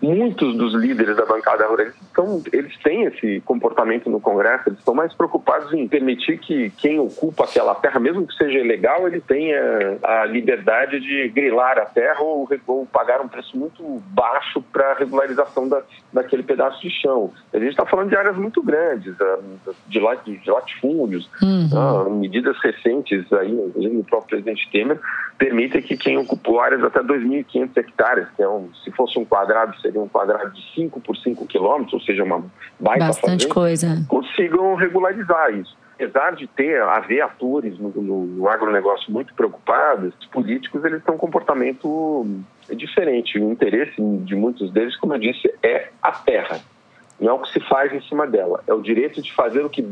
muitos 0.00 0.56
dos 0.56 0.74
líderes 0.74 1.16
da 1.16 1.26
bancada 1.26 1.66
rural 1.66 1.86
estão, 1.86 2.42
eles 2.52 2.76
têm 2.82 3.04
esse 3.04 3.40
comportamento 3.40 4.08
no 4.10 4.20
Congresso, 4.20 4.68
eles 4.68 4.78
estão 4.78 4.94
mais 4.94 5.12
preocupados 5.14 5.72
em 5.72 5.86
permitir 5.86 6.38
que 6.38 6.70
quem 6.70 6.98
ocupa 6.98 7.44
aquela 7.44 7.74
terra, 7.74 8.00
mesmo 8.00 8.26
que 8.26 8.34
seja 8.34 8.58
ilegal, 8.58 9.06
ele 9.06 9.20
tenha 9.20 9.98
a 10.02 10.24
liberdade 10.24 11.00
de 11.00 11.28
grilar 11.28 11.78
a 11.78 11.84
terra 11.84 12.20
ou, 12.20 12.48
ou 12.66 12.86
pagar 12.86 13.20
um 13.20 13.28
preço 13.28 13.56
muito 13.56 13.82
baixo 14.08 14.62
para 14.72 14.92
a 14.92 14.94
regularização 14.94 15.68
da, 15.68 15.82
daquele 16.12 16.42
pedaço 16.42 16.80
de 16.80 16.90
chão. 16.90 17.32
A 17.52 17.58
gente 17.58 17.70
está 17.70 17.86
falando 17.86 18.08
de 18.08 18.16
áreas 18.16 18.36
muito 18.36 18.62
grandes, 18.62 19.14
ah, 19.20 19.38
de, 19.86 20.38
de 20.38 20.50
latifúndios, 20.50 21.28
uhum. 21.42 21.68
Ah, 21.74 22.10
medidas 22.10 22.56
recentes 22.62 23.30
aí, 23.32 23.52
inclusive 23.52 23.96
o 23.98 24.04
próprio 24.04 24.30
presidente 24.30 24.68
Temer, 24.70 24.98
permitem 25.38 25.82
que 25.82 25.96
quem 25.96 26.18
ocupou 26.18 26.60
áreas 26.60 26.82
até 26.82 27.00
2.500 27.00 27.76
hectares, 27.76 28.26
que 28.36 28.42
é 28.42 28.48
um, 28.48 28.70
se 28.84 28.90
fosse 28.92 29.18
um 29.18 29.24
quadrado 29.24 29.78
seria 29.88 30.00
um 30.02 30.08
quadrado 30.08 30.50
de 30.50 30.74
5 30.74 31.00
por 31.00 31.16
5 31.16 31.46
quilômetros, 31.46 31.94
ou 31.94 32.00
seja, 32.00 32.22
uma 32.22 32.44
baita 32.78 33.06
Bastante 33.06 33.48
coisa. 33.48 34.04
consigam 34.06 34.74
regularizar 34.74 35.50
isso. 35.54 35.76
Apesar 35.94 36.36
de 36.36 36.46
ter, 36.46 36.80
haver 36.82 37.22
atores 37.22 37.76
no, 37.78 37.88
no, 37.90 38.24
no 38.24 38.48
agronegócio 38.48 39.10
muito 39.10 39.34
preocupados, 39.34 40.14
os 40.20 40.26
políticos 40.26 40.84
eles 40.84 41.02
têm 41.02 41.14
um 41.14 41.18
comportamento 41.18 42.24
diferente. 42.70 43.38
O 43.38 43.50
interesse 43.50 43.94
de 43.98 44.36
muitos 44.36 44.70
deles, 44.70 44.96
como 44.96 45.14
eu 45.14 45.18
disse, 45.18 45.52
é 45.60 45.88
a 46.00 46.12
terra. 46.12 46.60
Não 47.18 47.30
é 47.30 47.32
o 47.32 47.40
que 47.40 47.52
se 47.52 47.60
faz 47.68 47.92
em 47.92 48.00
cima 48.02 48.28
dela, 48.28 48.62
é 48.64 48.72
o 48.72 48.80
direito 48.80 49.20
de 49.20 49.32
fazer 49.32 49.64
o 49.64 49.68
que, 49.68 49.84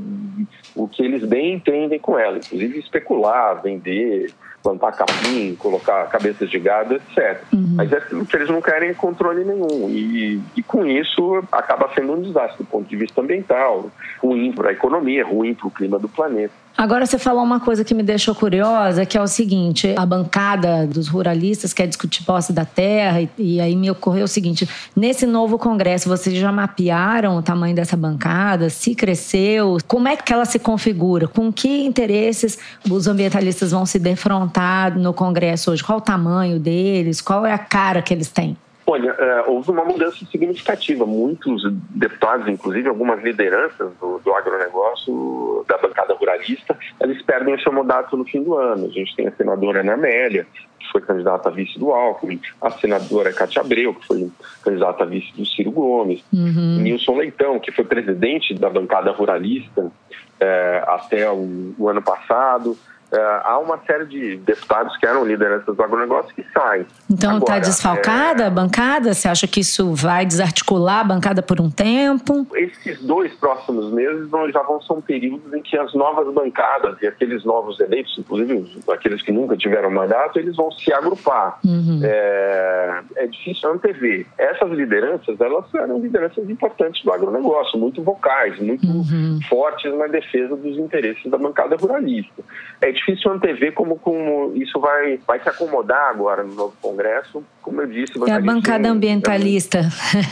o 0.77 0.87
que 0.87 1.03
eles 1.03 1.25
bem 1.25 1.55
entendem 1.55 1.99
com 1.99 2.17
ela, 2.17 2.39
inclusive 2.39 2.79
especular, 2.79 3.61
vender, 3.61 4.33
plantar 4.67 4.93
capim, 4.93 5.55
colocar 5.55 6.09
cabeças 6.09 6.51
de 6.51 6.59
gado, 6.59 6.97
etc. 6.97 7.41
Uhum. 7.53 7.75
Mas 7.77 7.93
é 7.93 8.01
que 8.01 8.37
eles 8.37 8.51
não 8.51 8.61
querem 8.61 8.93
controle 8.95 9.45
nenhum. 9.45 9.89
E, 9.89 10.41
e 10.57 10.63
com 10.63 10.85
isso 10.85 11.45
acaba 11.53 11.89
sendo 11.95 12.15
um 12.15 12.21
desastre 12.21 12.59
do 12.59 12.65
ponto 12.65 12.89
de 12.89 12.97
vista 12.97 13.21
ambiental, 13.21 13.89
ruim 14.21 14.51
para 14.51 14.71
a 14.71 14.73
economia, 14.73 15.25
ruim 15.25 15.55
para 15.55 15.69
o 15.69 15.71
clima 15.71 16.01
do 16.01 16.09
planeta. 16.09 16.66
Agora 16.77 17.07
você 17.07 17.19
falou 17.19 17.43
uma 17.43 17.59
coisa 17.59 17.83
que 17.83 17.95
me 17.95 18.03
deixou 18.03 18.35
curiosa, 18.35 19.07
que 19.07 19.17
é 19.17 19.23
o 19.23 19.27
seguinte: 19.27 19.95
a 19.97 20.05
bancada 20.05 20.87
dos 20.87 21.09
ruralistas 21.09 21.73
quer 21.73 21.87
discutir 21.87 22.23
posse 22.23 22.53
da 22.53 22.67
terra, 22.67 23.23
e, 23.23 23.31
e, 23.39 23.61
aí 23.61 23.75
me 23.75 23.91
ocorreu 23.91 24.25
o 24.25 24.29
seguinte: 24.29 24.69
nesse 24.95 25.25
novo 25.25 25.59
congresso, 25.59 26.07
vocês 26.09 26.37
já 26.37 26.53
mapearam 26.53 27.39
o 27.39 27.43
tamanho 27.43 27.75
dessa 27.75 27.97
bancada? 27.97 28.69
Se 28.69 28.95
cresceu? 28.95 29.79
Como 29.87 30.07
é 30.07 30.17
que 30.17 30.33
ela 30.33 30.45
se 30.45 30.59
configura? 30.59 31.27
Com 31.27 31.51
que 31.51 31.85
interesses 31.85 32.59
os 32.91 33.07
ambientalistas 33.07 33.71
vão 33.71 33.87
se 33.87 33.99
defrontar 33.99 34.99
no 34.99 35.15
congresso 35.15 35.71
hoje? 35.71 35.83
Qual 35.83 35.99
o 35.99 36.03
tamanho 36.03 36.61
deles? 36.61 37.23
Qual 37.23 37.47
é 37.47 37.53
a 37.53 37.59
cara 37.59 38.03
que 38.03 38.13
eles 38.13 38.29
têm? 38.29 38.57
Olha, 38.89 39.11
é, 39.11 39.43
houve 39.49 39.71
uma 39.73 39.85
mudança 39.85 40.25
significativa. 40.27 41.05
Muitos 41.05 41.63
deputados, 41.91 42.47
inclusive 42.47 42.89
algumas 42.89 43.21
lideranças 43.23 43.93
do, 44.01 44.19
do 44.21 44.33
agronegócio, 44.33 45.65
da 45.67 45.77
bancada 45.77 46.15
ruralista, 46.15 46.79
eles 47.01 47.21
perdem 47.23 47.55
o 47.55 47.61
seu 47.61 47.73
mandato 47.73 48.17
no 48.17 48.25
fim 48.25 48.45
do 48.45 48.55
ano. 48.55 48.87
A 48.87 48.91
gente 48.91 49.15
tem 49.17 49.27
a 49.27 49.33
senadora 49.33 49.81
Ana 49.81 49.95
Amélia, 49.95 50.47
que 50.79 50.93
foi 50.93 51.01
candidata 51.01 51.49
a 51.49 51.53
vice 51.53 51.77
do 51.79 51.91
Alckmin, 51.91 52.41
a 52.63 52.71
senadora 52.71 53.33
Cátia 53.33 53.61
Abreu, 53.61 53.93
que 53.93 54.07
foi 54.07 54.31
candidata 54.63 55.03
a 55.03 55.07
vice 55.07 55.33
do 55.37 55.45
Ciro 55.45 55.73
Gomes, 55.73 56.23
uhum. 56.33 56.79
Nilson 56.81 57.17
Leitão, 57.17 57.59
que 57.59 57.73
foi 57.73 57.85
presidente 57.85 58.55
da 58.55 58.71
bancada 58.71 59.11
ruralista 59.11 59.91
é, 60.39 60.85
até 60.87 61.29
o, 61.29 61.75
o 61.77 61.89
ano 61.89 62.03
passado. 62.03 62.79
É, 63.13 63.41
há 63.45 63.59
uma 63.59 63.79
série 63.87 64.05
de 64.07 64.37
deputados 64.39 64.97
que 64.97 65.07
eram 65.07 65.25
lideranças 65.25 65.77
do 65.77 65.83
agronegócio 65.83 66.35
que 66.35 66.45
saem. 66.53 66.87
Então 67.09 67.39
está 67.39 67.59
desfalcada 67.59 68.43
é... 68.43 68.47
a 68.47 68.51
bancada? 68.51 69.15
Você 69.15 69.29
acha 69.29 69.47
que 69.47 69.61
isso 69.61 69.95
vai 69.95 70.27
desarticular 70.27 71.01
a 71.01 71.05
bancada 71.05 71.41
por 71.41 71.61
um 71.61 71.71
tempo? 71.71 72.47
Esses 72.55 73.01
dois 73.03 73.33
próximos 73.35 73.93
meses 73.93 74.29
já 74.53 74.63
vão 74.63 74.81
ser 74.83 74.93
um 74.93 75.01
períodos 75.01 75.53
em 75.55 75.63
que 75.63 75.79
as 75.79 75.95
novas 75.95 76.33
bancadas 76.35 77.01
e 77.01 77.07
aqueles 77.07 77.45
novos 77.45 77.79
eleitos, 77.79 78.17
inclusive 78.19 78.83
aqueles 78.91 79.23
que 79.23 79.31
nunca 79.31 79.57
tiveram 79.57 79.91
mandato, 79.91 80.39
eles 80.39 80.57
vão 80.57 80.73
se 80.73 80.93
agrupar. 80.93 81.61
Uhum. 81.65 82.01
É... 82.03 83.03
é 83.17 83.27
difícil 83.27 83.71
antever. 83.71 84.27
Essas 84.37 84.71
lideranças, 84.73 85.41
elas 85.41 85.65
eram 85.75 86.01
lideranças 86.01 86.49
importantes 86.51 87.05
do 87.05 87.13
agronegócio, 87.13 87.79
muito 87.79 88.03
vocais, 88.03 88.59
muito 88.59 88.85
uhum. 88.85 89.39
fortes 89.49 89.95
na 89.97 90.09
defesa 90.09 90.57
dos 90.57 90.77
interesses 90.77 91.31
da 91.31 91.39
bancada 91.39 91.77
ruralista. 91.77 92.43
É 92.81 92.96
difícil 92.97 93.31
antever 93.33 93.73
como, 93.73 93.99
como 93.99 94.53
isso 94.55 94.81
vai, 94.81 95.19
vai 95.27 95.41
se 95.41 95.49
acomodar 95.49 96.11
agora 96.11 96.43
no 96.43 96.55
novo 96.55 96.75
Congresso. 96.81 97.45
Como 97.63 97.81
eu 97.81 97.87
disse... 97.87 98.13
É 98.29 98.33
a 98.33 98.41
bancada 98.41 98.89
ambientalista. 98.89 99.81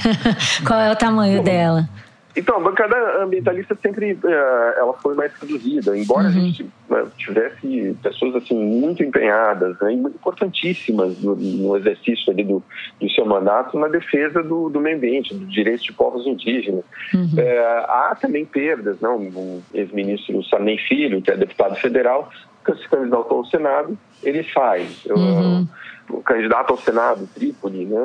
Qual 0.66 0.80
é 0.80 0.90
o 0.90 0.96
tamanho 0.96 1.42
dela? 1.42 1.88
Então, 2.36 2.56
a 2.56 2.60
bancada 2.60 3.22
ambientalista 3.22 3.78
sempre 3.80 4.18
eh, 4.24 4.74
ela 4.76 4.92
foi 4.94 5.14
mais 5.14 5.32
reduzida, 5.34 5.96
embora 5.96 6.24
uhum. 6.24 6.28
a 6.28 6.32
gente 6.32 6.66
né, 6.90 7.06
tivesse 7.16 7.96
pessoas 8.02 8.34
assim 8.34 8.56
muito 8.56 9.04
empenhadas, 9.04 9.78
né, 9.80 9.92
importantíssimas 9.92 11.20
no, 11.22 11.36
no, 11.36 11.76
exercício 11.76 12.32
ali 12.32 12.42
do, 12.42 12.60
do 13.00 13.10
seu 13.10 13.24
mandato 13.24 13.78
na 13.78 13.86
defesa 13.86 14.42
do, 14.42 14.68
do 14.68 14.80
meio 14.80 14.96
ambiente, 14.96 15.32
dos 15.32 15.52
direitos 15.52 15.84
de 15.84 15.92
povos 15.92 16.26
indígenas. 16.26 16.84
Uhum. 17.14 17.30
É, 17.38 17.58
há 17.88 18.16
também 18.20 18.44
perdas, 18.44 19.00
não? 19.00 19.16
O 19.16 19.62
ex-ministro 19.72 20.42
Sarney 20.44 20.78
Filho, 20.78 21.22
que 21.22 21.30
é 21.30 21.36
deputado 21.36 21.76
federal, 21.76 22.30
se 22.72 22.88
candidatou 22.88 23.38
ao 23.38 23.44
Senado, 23.46 23.98
ele 24.22 24.44
sai. 24.52 24.88
Uhum. 25.10 25.66
O 26.08 26.22
candidato 26.22 26.70
ao 26.70 26.78
Senado, 26.78 27.28
Trípoli, 27.34 27.86
né, 27.86 28.00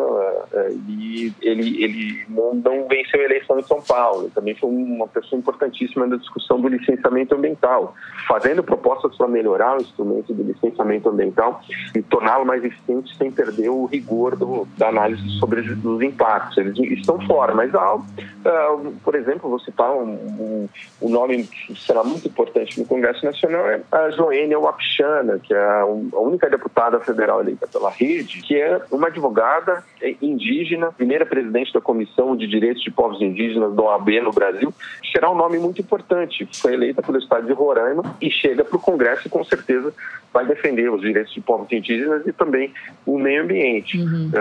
é, 0.53 0.71
e 0.87 1.33
ele, 1.41 1.83
ele 1.83 2.25
não, 2.29 2.87
venceu 2.87 3.19
a 3.21 3.23
eleição 3.23 3.59
em 3.59 3.63
São 3.63 3.81
Paulo. 3.81 4.31
Também 4.33 4.55
foi 4.55 4.69
uma 4.69 5.07
pessoa 5.07 5.39
importantíssima 5.39 6.07
na 6.07 6.17
discussão 6.17 6.59
do 6.59 6.67
licenciamento 6.67 7.35
ambiental, 7.35 7.93
fazendo 8.27 8.63
propostas 8.63 9.15
para 9.17 9.27
melhorar 9.27 9.77
o 9.77 9.81
instrumento 9.81 10.33
de 10.33 10.43
licenciamento 10.43 11.09
ambiental 11.09 11.61
e 11.95 12.01
torná-lo 12.01 12.45
mais 12.45 12.63
eficiente 12.63 13.15
sem 13.17 13.31
perder 13.31 13.69
o 13.69 13.85
rigor 13.85 14.35
do, 14.35 14.67
da 14.77 14.89
análise 14.89 15.27
sobre 15.39 15.61
os 15.61 16.01
impactos. 16.01 16.57
Eles 16.57 16.77
estão 16.99 17.19
fora, 17.27 17.53
mas, 17.53 17.73
há, 17.75 17.95
uh, 17.95 18.93
por 19.03 19.15
exemplo, 19.15 19.49
vou 19.49 19.59
citar 19.59 19.91
um, 19.91 20.13
um, 20.13 20.69
um, 21.01 21.09
nome 21.09 21.43
que 21.43 21.75
será 21.79 22.03
muito 22.03 22.27
importante 22.27 22.79
no 22.79 22.85
Congresso 22.85 23.25
Nacional, 23.25 23.67
é 23.67 23.81
a 23.91 24.09
Joênia 24.11 24.59
Wapchana, 24.59 25.39
que 25.39 25.53
é 25.53 25.59
a, 25.59 25.81
a 25.81 26.19
única 26.19 26.49
deputada 26.49 26.99
federal 26.99 27.41
eleita 27.41 27.67
pela 27.67 27.88
rede, 27.89 28.41
que 28.41 28.55
é 28.55 28.81
uma 28.91 29.08
advogada 29.08 29.84
indígena, 30.22 30.91
primeira 30.91 31.25
presidente 31.25 31.74
da 31.74 31.81
Comissão 31.81 32.36
de 32.36 32.48
Direitos 32.48 32.84
de 32.84 32.91
Povos 32.91 33.22
Indígenas 33.22 33.74
do 33.74 33.84
OAB 33.84 34.10
no 34.24 34.31
Brasil, 34.31 34.74
será 35.12 35.29
um 35.29 35.36
nome 35.36 35.58
muito 35.60 35.81
importante. 35.81 36.48
Foi 36.53 36.74
eleita 36.74 37.01
pelo 37.01 37.17
estado 37.17 37.46
de 37.46 37.53
Roraima 37.53 38.15
e 38.22 38.29
chega 38.29 38.63
para 38.63 38.77
o 38.77 38.79
Congresso 38.79 39.27
e 39.27 39.29
com 39.29 39.43
certeza 39.43 39.93
vai 40.34 40.46
defender 40.46 40.91
os 40.91 41.01
direitos 41.01 41.34
de 41.34 41.41
povos 41.41 41.72
indígenas 41.72 42.25
e 42.25 42.31
também 42.31 42.72
o 43.05 43.17
meio 43.17 43.43
ambiente. 43.43 43.98
Uhum. 44.00 44.31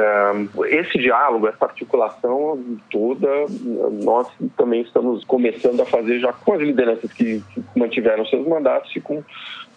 esse 0.67 0.99
diálogo, 0.99 1.49
essa 1.49 1.65
articulação 1.65 2.63
toda, 2.91 3.29
nós 4.03 4.29
também 4.57 4.83
estamos 4.83 5.25
começando 5.25 5.81
a 5.81 5.87
fazer 5.87 6.21
já 6.21 6.33
com 6.33 6.53
as 6.53 6.61
lideranças 6.61 7.13
que, 7.13 7.43
que 7.55 7.63
mantiveram 7.77 8.27
seus 8.27 8.47
mandatos 8.47 8.95
e 8.95 9.01
com 9.01 9.23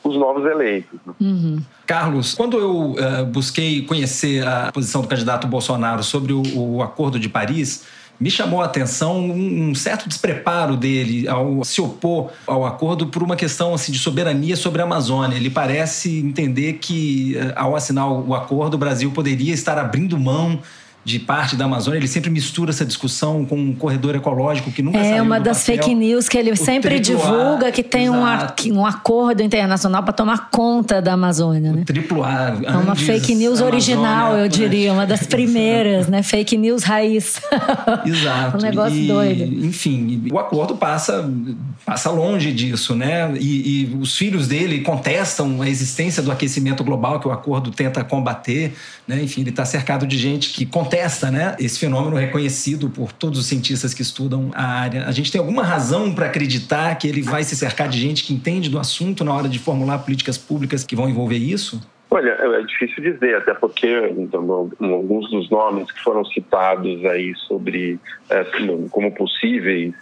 os 0.03 0.15
novos 0.17 0.45
eleitos. 0.45 0.99
Uhum. 1.19 1.59
Carlos, 1.85 2.33
quando 2.33 2.57
eu 2.57 2.91
uh, 2.91 3.25
busquei 3.25 3.60
conhecer 3.87 4.47
a 4.47 4.71
posição 4.71 5.01
do 5.01 5.07
candidato 5.07 5.47
Bolsonaro 5.47 6.03
sobre 6.03 6.33
o, 6.33 6.43
o 6.55 6.81
Acordo 6.81 7.19
de 7.19 7.29
Paris, 7.29 7.83
me 8.21 8.29
chamou 8.29 8.61
a 8.61 8.65
atenção 8.65 9.19
um, 9.19 9.73
certo 9.73 10.07
despreparo 10.07 10.77
dele 10.77 11.27
ao 11.27 11.63
se 11.63 11.81
opor 11.81 12.29
ao 12.45 12.63
acordo 12.67 13.07
por 13.07 13.23
uma 13.23 13.35
questão 13.35 13.73
assim, 13.73 13.91
de 13.91 13.97
soberania 13.97 14.55
sobre 14.55 14.79
a 14.79 14.85
Amazônia. 14.85 15.35
Ele 15.35 15.49
parece 15.49 16.19
entender 16.19 16.73
que, 16.73 17.35
eh, 17.35 17.51
ao 17.55 17.75
assinar 17.75 18.07
o 18.07 18.35
acordo, 18.35 18.75
o 18.75 18.77
Brasil 18.77 19.09
poderia 19.09 19.51
estar 19.51 19.75
abrindo 19.79 20.19
mão 20.19 20.59
de 21.03 21.17
parte 21.17 21.55
da 21.55 21.65
Amazônia, 21.65 21.97
ele 21.97 22.07
sempre 22.07 22.29
mistura 22.29 22.69
essa 22.69 22.85
discussão 22.85 23.43
com 23.43 23.57
um 23.57 23.73
corredor 23.73 24.13
ecológico 24.13 24.71
que 24.71 24.83
nunca 24.83 24.99
É 24.99 25.19
uma 25.19 25.39
das 25.39 25.61
papel. 25.61 25.83
fake 25.83 25.95
news 25.95 26.29
que 26.29 26.37
ele 26.37 26.55
sempre 26.55 26.99
divulga 26.99 27.71
que 27.71 27.81
tem 27.81 28.07
um, 28.07 28.21
um, 28.21 28.85
acordo 28.85 29.41
internacional 29.41 30.03
para 30.03 30.13
tomar 30.13 30.51
conta 30.51 31.01
da 31.01 31.13
Amazônia, 31.13 31.71
né? 31.71 31.81
O 31.81 31.85
triplo 31.85 32.23
A. 32.23 32.49
Andes, 32.49 32.63
é 32.65 32.77
uma 32.77 32.95
fake 32.95 33.33
news 33.33 33.59
Amazônia, 33.59 33.73
original, 33.73 34.37
eu 34.37 34.47
diria, 34.47 34.93
uma 34.93 35.07
das 35.07 35.25
primeiras, 35.25 36.07
né? 36.07 36.21
Fake 36.21 36.55
news 36.55 36.83
raiz. 36.83 37.41
Exato. 38.05 38.57
um 38.57 38.61
negócio 38.61 38.97
e, 38.97 39.07
doido. 39.07 39.65
Enfim, 39.65 40.27
o 40.31 40.37
acordo 40.37 40.75
passa, 40.75 41.27
passa 41.83 42.11
longe 42.11 42.51
disso, 42.53 42.95
né? 42.95 43.33
E, 43.39 43.85
e 43.91 43.97
os 43.99 44.15
filhos 44.15 44.47
dele 44.47 44.81
contestam 44.81 45.63
a 45.63 45.67
existência 45.67 46.21
do 46.21 46.31
aquecimento 46.31 46.83
global 46.83 47.19
que 47.19 47.27
o 47.27 47.31
acordo 47.31 47.71
tenta 47.71 48.03
combater, 48.03 48.73
né? 49.07 49.23
Enfim, 49.23 49.41
ele 49.41 49.49
está 49.49 49.65
cercado 49.65 50.05
de 50.05 50.15
gente 50.15 50.51
que 50.51 50.63
contesta 50.63 50.90
né, 51.31 51.55
esse 51.59 51.79
fenômeno 51.79 52.15
reconhecido 52.15 52.89
por 52.89 53.11
todos 53.11 53.39
os 53.39 53.45
cientistas 53.45 53.93
que 53.93 54.01
estudam 54.01 54.51
a 54.53 54.65
área. 54.65 55.05
A 55.05 55.11
gente 55.11 55.31
tem 55.31 55.39
alguma 55.39 55.63
razão 55.63 56.13
para 56.13 56.27
acreditar 56.27 56.95
que 56.95 57.07
ele 57.07 57.21
vai 57.21 57.43
se 57.43 57.55
cercar 57.55 57.87
de 57.87 57.99
gente 57.99 58.23
que 58.23 58.33
entende 58.33 58.69
do 58.69 58.79
assunto 58.79 59.23
na 59.23 59.33
hora 59.33 59.47
de 59.47 59.59
formular 59.59 59.99
políticas 59.99 60.37
públicas 60.37 60.83
que 60.83 60.95
vão 60.95 61.09
envolver 61.09 61.37
isso? 61.37 61.81
Olha, 62.09 62.31
é 62.31 62.61
difícil 62.63 63.01
dizer, 63.01 63.37
até 63.37 63.53
porque 63.53 63.87
então, 64.17 64.69
alguns 64.81 65.29
dos 65.31 65.49
nomes 65.49 65.89
que 65.89 66.03
foram 66.03 66.25
citados 66.25 67.05
aí 67.05 67.33
sobre 67.47 67.97
é, 68.29 68.45
como 68.89 69.13
possíveis 69.13 69.93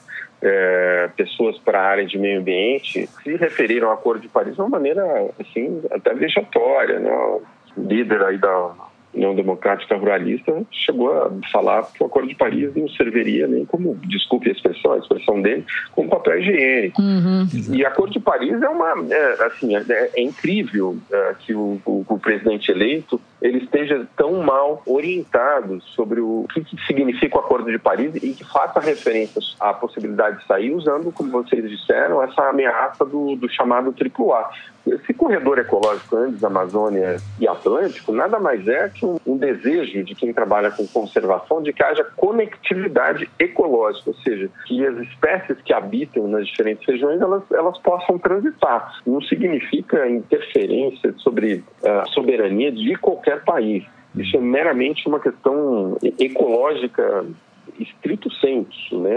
é, 0.42 1.10
pessoas 1.16 1.58
para 1.60 1.80
a 1.80 1.86
área 1.86 2.06
de 2.06 2.18
meio 2.18 2.40
ambiente 2.40 3.08
se 3.24 3.36
referiram 3.36 3.90
ao 3.90 3.94
Acordo 3.94 4.22
de 4.22 4.28
Paris 4.28 4.56
de 4.56 4.62
uma 4.62 4.70
maneira 4.70 5.04
assim 5.40 5.82
até 5.92 6.14
vexatória, 6.16 7.00
né? 7.00 7.12
O 7.12 7.44
líder 7.78 8.24
aí 8.24 8.38
da 8.38 8.72
União 9.14 9.36
Democrática 9.36 9.96
Ruralista 9.96 10.64
chegou 10.72 11.12
a 11.12 11.32
falar 11.52 11.84
que 11.92 12.04
o 12.04 12.06
Acordo 12.06 12.30
de 12.30 12.36
Paris 12.36 12.76
não 12.76 12.88
serviria 12.90 13.48
nem 13.48 13.66
como, 13.66 13.96
desculpe 14.04 14.50
a 14.50 14.52
expressão, 14.52 14.94
a 14.94 14.98
expressão 15.00 15.42
dele, 15.42 15.66
como 15.92 16.10
papel 16.10 16.40
higiênico. 16.40 17.02
Uhum. 17.02 17.48
E 17.74 17.84
o 17.84 17.88
Acordo 17.88 18.14
de 18.14 18.20
Paris 18.20 18.62
é 18.62 18.70
uma, 18.70 18.94
é, 19.10 19.46
assim, 19.46 19.76
é, 19.76 19.84
é 20.16 20.22
incrível 20.22 20.98
é, 21.12 21.36
que 21.40 21.54
o, 21.54 21.82
o, 21.86 22.06
o, 22.08 22.20
presidente 22.20 22.72
eleito 22.72 23.20
ele 23.42 23.60
esteja 23.60 24.06
tão 24.16 24.44
mal 24.44 24.84
orientado 24.86 25.82
sobre 25.82 26.20
o 26.20 26.46
que, 26.54 26.64
que 26.64 26.86
significa 26.86 27.38
o 27.38 27.40
Acordo 27.40 27.72
de 27.72 27.80
Paris 27.80 28.14
e 28.16 28.34
que 28.34 28.44
faça 28.44 28.80
referências 28.80 29.56
à 29.60 29.74
possibilidade 29.74 30.40
de 30.40 30.46
sair 30.46 30.72
usando, 30.72 31.12
como 31.12 31.32
vocês 31.32 31.68
disseram, 31.68 32.22
essa 32.22 32.50
ameaça 32.50 33.06
do, 33.06 33.36
do 33.36 33.50
chamado 33.50 33.94
AAA. 33.94 34.50
Esse 34.96 35.14
corredor 35.14 35.60
ecológico 35.60 36.18
Andes, 36.18 36.44
Amazônia 36.44 37.18
e 37.40 37.48
Atlântico 37.48 38.12
nada 38.12 38.40
mais 38.40 38.68
é 38.68 38.90
que 38.90 39.06
um, 39.06 39.18
um, 39.26 39.38
desejo 39.38 40.04
de 40.04 40.16
quem 40.16 40.34
trabalha 40.34 40.72
com 40.72 40.86
conservação 40.88 41.62
de 41.62 41.72
que 41.72 41.84
haja 41.84 42.04
conectividade 42.16 43.30
ecológica, 43.38 44.10
ou 44.10 44.16
seja, 44.18 44.50
que 44.66 44.86
as 44.86 44.98
espécies 44.98 45.58
que 45.64 45.74
habitam 45.74 46.28
nas 46.28 46.48
diferentes 46.48 46.86
regiões 46.88 47.22
elas, 47.22 47.44
elas 47.52 47.78
possam 47.80 48.18
transitar. 48.18 49.00
Não 49.06 49.22
significa 49.22 50.10
interferência 50.10 51.14
sobre 51.18 51.64
a 51.84 52.06
soberania 52.06 52.72
de 52.72 52.96
qualquer 52.96 53.44
país. 53.44 53.84
Isso 54.16 54.36
é 54.36 54.40
meramente 54.40 55.08
uma 55.08 55.20
questão 55.20 55.98
ecológica 56.20 57.26
estrito 57.78 58.32
senso, 58.36 59.00
né? 59.00 59.16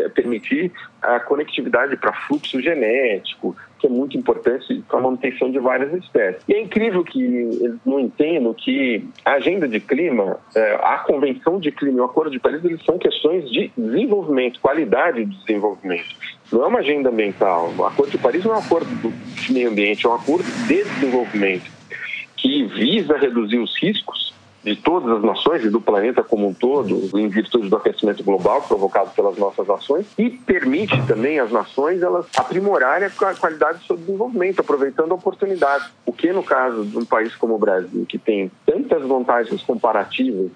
É 0.00 0.08
permitir 0.08 0.72
a 1.00 1.18
conectividade 1.20 1.96
para 1.96 2.12
fluxo 2.12 2.60
genético, 2.60 3.56
que 3.82 3.88
é 3.88 3.90
muito 3.90 4.16
importante 4.16 4.82
para 4.88 5.00
a 5.00 5.02
manutenção 5.02 5.50
de 5.50 5.58
várias 5.58 5.92
espécies. 5.92 6.40
E 6.48 6.54
é 6.54 6.60
incrível 6.60 7.02
que 7.02 7.20
eles 7.20 7.78
não 7.84 7.98
entendam 7.98 8.54
que 8.54 9.04
a 9.24 9.32
agenda 9.32 9.66
de 9.66 9.80
clima, 9.80 10.38
é, 10.54 10.74
a 10.80 10.98
convenção 10.98 11.58
de 11.58 11.72
clima 11.72 11.98
e 11.98 12.00
o 12.00 12.04
acordo 12.04 12.30
de 12.30 12.38
Paris, 12.38 12.64
eles 12.64 12.82
são 12.84 12.96
questões 12.96 13.50
de 13.50 13.72
desenvolvimento, 13.76 14.60
qualidade 14.60 15.24
do 15.24 15.36
desenvolvimento. 15.38 16.14
Não 16.52 16.62
é 16.62 16.66
uma 16.68 16.78
agenda 16.78 17.10
ambiental. 17.10 17.74
O 17.76 17.84
acordo 17.84 18.12
de 18.12 18.18
Paris 18.18 18.44
não 18.44 18.52
é 18.52 18.56
um 18.56 18.60
acordo 18.60 18.88
de 18.88 19.52
meio 19.52 19.70
ambiente, 19.70 20.06
é 20.06 20.08
um 20.08 20.14
acordo 20.14 20.44
de 20.44 20.84
desenvolvimento 20.84 21.68
que 22.36 22.64
visa 22.66 23.16
reduzir 23.16 23.58
os 23.58 23.76
riscos 23.82 24.32
de 24.62 24.76
todas 24.76 25.16
as 25.16 25.22
nações 25.22 25.64
e 25.64 25.70
do 25.70 25.80
planeta 25.80 26.22
como 26.22 26.48
um 26.48 26.54
todo, 26.54 27.18
em 27.18 27.28
virtude 27.28 27.68
do 27.68 27.76
aquecimento 27.76 28.22
global 28.22 28.62
provocado 28.62 29.10
pelas 29.10 29.36
nossas 29.36 29.68
ações, 29.68 30.06
e 30.16 30.30
permite 30.30 31.00
também 31.06 31.40
às 31.40 31.50
nações 31.50 32.00
elas 32.02 32.26
aprimorarem 32.36 33.08
a 33.08 33.34
qualidade 33.34 33.78
do 33.78 33.84
seu 33.84 33.96
desenvolvimento, 33.96 34.60
aproveitando 34.60 35.12
a 35.12 35.14
oportunidade. 35.14 35.90
O 36.06 36.12
que, 36.12 36.32
no 36.32 36.42
caso 36.42 36.84
de 36.84 36.96
um 36.96 37.04
país 37.04 37.34
como 37.34 37.54
o 37.54 37.58
Brasil, 37.58 38.06
que 38.08 38.18
tem 38.18 38.50
tantas 38.64 39.02
vantagens 39.02 39.62
comparativas 39.62 40.50